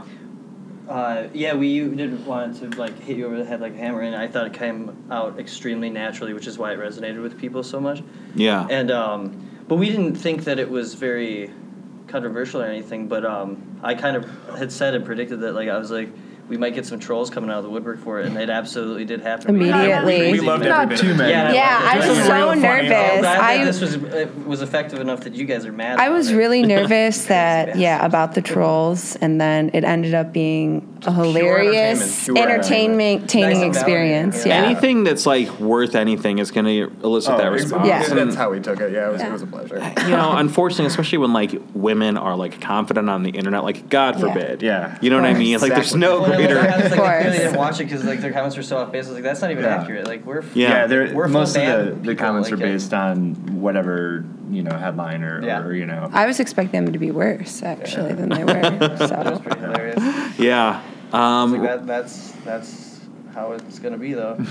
Uh, 0.89 1.29
yeah, 1.35 1.55
we 1.55 1.81
didn't 1.81 2.25
want 2.27 2.57
to 2.61 2.69
like 2.79 2.99
hit 3.01 3.17
you 3.17 3.27
over 3.27 3.37
the 3.37 3.45
head 3.45 3.61
like 3.61 3.75
a 3.75 3.79
hammer, 3.79 4.01
and 4.01 4.15
I 4.17 4.27
thought 4.27 4.47
it 4.47 4.53
came 4.55 4.97
out 5.11 5.39
extremely 5.39 5.91
naturally, 5.91 6.33
which 6.33 6.47
is 6.47 6.57
why 6.59 6.73
it 6.73 6.79
resonated 6.79 7.23
with 7.23 7.39
people 7.39 7.63
so 7.63 7.79
much. 7.81 8.03
yeah, 8.35 8.67
And 8.71 8.91
um, 8.91 9.49
but 9.69 9.77
we 9.77 9.89
didn't 9.91 10.15
think 10.17 10.45
that 10.45 10.59
it 10.59 10.69
was 10.71 10.95
very 10.95 11.51
controversial 12.11 12.63
or 12.63 12.67
anything. 12.67 13.09
But 13.09 13.25
um, 13.25 13.81
I 13.83 13.95
kind 13.95 14.17
of 14.17 14.59
had 14.59 14.71
said 14.71 14.95
and 14.95 15.05
predicted 15.05 15.41
that 15.41 15.53
like 15.53 15.69
I 15.69 15.79
was 15.79 15.91
like 15.91 16.09
we 16.51 16.57
might 16.59 16.75
get 16.75 16.85
some 16.85 16.99
trolls 17.01 17.31
coming 17.31 17.49
out 17.49 17.59
of 17.59 17.65
the 17.65 17.71
woodwork 17.71 17.99
for 18.01 18.21
it, 18.21 18.27
and 18.27 18.37
it 18.37 18.51
absolutely 18.51 19.05
did 19.07 19.21
happen. 19.23 19.55
Immediately. 19.55 20.33
We 20.33 20.41
loved 20.41 20.65
every 20.65 20.69
Not 20.77 20.89
bit. 20.91 20.99
too 20.99 21.15
many. 21.15 21.31
Yeah, 21.31 21.53
Yeah, 21.53 21.81
I 21.83 21.97
was 21.97 22.07
so 22.07 22.13
real 22.35 22.47
funny- 22.49 22.61
nervous. 22.61 22.91
I'm 22.93 23.21
glad 23.21 23.23
that 23.25 23.41
I- 23.41 23.65
this 23.65 23.81
was 23.81 23.95
it 23.95 24.47
was 24.47 24.61
effective 24.61 25.01
enough 25.01 25.21
that 25.21 25.35
you 25.35 25.45
guys 25.47 25.65
are 25.65 25.73
mad. 25.73 25.99
I 25.99 26.07
about 26.07 26.17
was 26.17 26.31
it. 26.33 26.37
really 26.37 26.63
nervous 26.77 27.25
that 27.27 27.77
yeah 27.79 28.05
about 28.05 28.35
the 28.35 28.43
trolls, 28.43 29.17
and 29.17 29.41
then 29.41 29.71
it 29.73 29.85
ended 29.85 30.13
up 30.15 30.33
being 30.33 30.87
a 31.07 31.13
hilarious, 31.13 32.29
entertainment, 32.29 32.37
pure 32.37 32.49
entertainment, 32.49 33.23
Nice 33.23 33.35
entertaining 33.35 33.69
experience. 33.69 34.45
yeah. 34.47 34.61
Yeah. 34.63 34.67
anything 34.69 35.05
that's 35.05 35.25
like 35.27 35.49
worth 35.61 35.95
anything 35.95 36.39
is 36.39 36.51
going 36.51 36.67
to 36.67 36.93
elicit 37.03 37.33
Oh, 37.33 37.37
that 37.39 37.47
it's- 37.47 37.63
response. 37.63 37.87
Yeah. 37.89 38.03
That's 38.15 38.35
how 38.35 38.51
we 38.51 38.61
took 38.61 38.81
it. 38.81 38.93
Yeah, 38.93 39.09
it 39.09 39.13
was, 39.13 39.23
it 39.23 39.33
was 39.33 39.43
a 39.43 39.47
pleasure. 39.47 39.79
Uh, 39.79 39.93
you 40.05 40.11
know, 40.11 40.33
unfortunately, 40.37 40.87
especially 40.87 41.19
when 41.19 41.33
like 41.33 41.53
women 41.75 42.17
are 42.19 42.37
like 42.37 42.61
confident 42.61 43.09
on 43.09 43.23
the 43.23 43.31
internet, 43.31 43.63
like 43.65 43.89
God 43.89 44.21
forbid. 44.21 44.63
Yeah. 44.63 44.99
You 45.01 45.09
know 45.11 45.17
what 45.17 45.25
I 45.27 45.35
mean? 45.35 45.59
Like 45.61 45.73
there's 45.75 45.95
no 45.95 46.25
Well, 46.47 46.59
I 46.59 46.61
was- 46.61 46.61
greater. 46.61 46.61
I 46.61 46.77
like, 46.77 46.85
Of 46.85 46.91
they 46.91 46.97
clearly 46.97 47.39
didn't 47.39 47.57
watch 47.57 47.81
it 47.81 47.85
because 47.85 48.05
like 48.05 48.21
their 48.21 48.33
comments 48.33 48.57
were 48.57 48.63
so 48.63 48.79
off 48.79 48.93
base. 48.93 49.07
I 49.07 49.09
was 49.09 49.15
like, 49.17 49.25
that's 49.25 49.41
not 49.41 49.51
even 49.51 49.65
Yeah. 49.65 49.77
accurate. 49.83 50.07
Like 50.07 50.25
we're 50.27 50.43
Yeah. 50.55 50.69
Yeah, 50.71 50.87
they're, 50.87 51.15
We're 51.15 51.25
full 51.29 51.41
most 51.41 51.57
of 51.57 51.63
the, 51.63 51.69
band 51.69 51.89
the 52.05 52.11
people, 52.13 52.15
comments 52.27 52.51
like, 52.51 52.61
are 52.61 52.65
uh, 52.65 52.67
based 52.69 52.95
on 52.95 53.35
whatever 53.61 54.25
you 54.51 54.63
know 54.63 54.77
headline 54.77 55.23
or, 55.23 55.43
Yeah. 55.45 55.61
or 55.63 55.75
you 55.75 55.87
know. 55.87 56.09
I 56.13 56.27
was 56.27 56.41
expecting 56.41 56.85
them 56.85 56.93
to 56.93 56.99
be 56.99 57.11
worse 57.11 57.63
actually 57.63 58.13
than 58.15 58.29
they 58.31 58.45
were. 58.45 58.53
that 58.61 58.99
was 58.99 59.09
So 59.09 59.39
pretty 59.45 59.61
hilarious. 59.61 60.39
Yeah. 60.39 60.83
Um, 61.13 61.53
Like 61.53 61.63
that, 61.63 61.87
that's 61.87 62.33
that's 62.45 62.90
how 63.35 63.53
it's 63.53 63.79
gonna 63.79 63.99
be 63.99 64.15
though. 64.15 64.39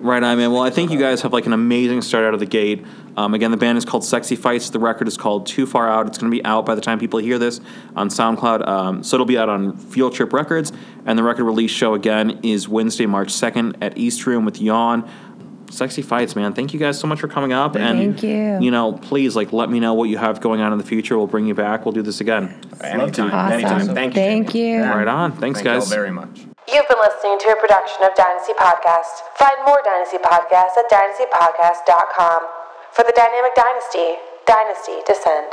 Right 0.00 0.22
on, 0.22 0.36
man. 0.36 0.52
Well, 0.52 0.62
I 0.62 0.68
think 0.68 0.90
you 0.90 0.98
guys 0.98 1.22
have 1.22 1.32
like 1.32 1.46
an 1.46 1.54
amazing 1.54 2.02
start 2.02 2.26
out 2.26 2.34
of 2.34 2.40
the 2.40 2.46
gate. 2.46 2.84
Um, 3.16 3.32
again, 3.32 3.50
the 3.50 3.56
band 3.56 3.78
is 3.78 3.86
called 3.86 4.04
Sexy 4.04 4.36
Fights. 4.36 4.68
The 4.70 4.78
record 4.78 5.08
is 5.08 5.16
called 5.16 5.46
Too 5.46 5.64
Far 5.64 5.88
Out. 5.88 6.06
It's 6.06 6.18
going 6.18 6.30
to 6.30 6.36
be 6.36 6.44
out 6.44 6.66
by 6.66 6.74
the 6.74 6.80
time 6.80 6.98
people 6.98 7.20
hear 7.20 7.38
this 7.38 7.60
on 7.96 8.08
SoundCloud. 8.08 8.66
Um, 8.66 9.02
so 9.02 9.16
it'll 9.16 9.24
be 9.24 9.38
out 9.38 9.48
on 9.48 9.76
Field 9.76 10.14
Trip 10.14 10.32
Records. 10.32 10.72
And 11.06 11.18
the 11.18 11.22
record 11.22 11.44
release 11.44 11.70
show 11.70 11.94
again 11.94 12.40
is 12.42 12.68
Wednesday, 12.68 13.06
March 13.06 13.28
2nd 13.28 13.76
at 13.80 13.96
East 13.96 14.26
Room 14.26 14.44
with 14.44 14.60
Yawn. 14.60 15.08
Sexy 15.74 16.02
fights, 16.02 16.36
man. 16.36 16.52
Thank 16.54 16.72
you 16.72 16.78
guys 16.80 16.98
so 16.98 17.06
much 17.06 17.20
for 17.20 17.28
coming 17.28 17.52
up. 17.52 17.74
and 17.76 17.98
Thank 17.98 18.22
you. 18.22 18.60
You 18.60 18.70
know, 18.70 18.92
please 18.92 19.34
like 19.36 19.52
let 19.52 19.68
me 19.70 19.80
know 19.80 19.94
what 19.94 20.08
you 20.08 20.16
have 20.18 20.40
going 20.40 20.60
on 20.60 20.72
in 20.72 20.78
the 20.78 20.84
future. 20.84 21.18
We'll 21.18 21.26
bring 21.26 21.46
you 21.46 21.54
back. 21.54 21.84
We'll 21.84 21.92
do 21.92 22.02
this 22.02 22.20
again. 22.20 22.60
Anytime. 22.80 23.30
Awesome. 23.32 23.52
Anytime. 23.52 23.94
Thank 23.94 24.14
you. 24.14 24.22
Thank 24.22 24.52
Jaime. 24.52 24.60
you. 24.76 24.82
Right 24.82 25.08
on. 25.08 25.32
Thanks, 25.32 25.58
Thank 25.60 25.64
you 25.66 25.72
all 25.72 25.80
guys. 25.80 25.88
very 25.90 26.10
much. 26.10 26.46
You've 26.72 26.88
been 26.88 26.98
listening 27.02 27.38
to 27.40 27.48
a 27.52 27.56
production 27.60 28.04
of 28.04 28.14
Dynasty 28.14 28.54
Podcast. 28.54 29.20
Find 29.36 29.56
more 29.66 29.80
Dynasty 29.84 30.16
Podcasts 30.18 30.78
at 30.78 30.88
dynastypodcast.com. 30.90 32.42
For 32.92 33.02
the 33.04 33.12
Dynamic 33.14 33.54
Dynasty, 33.54 34.14
Dynasty 34.46 35.02
Descend. 35.06 35.52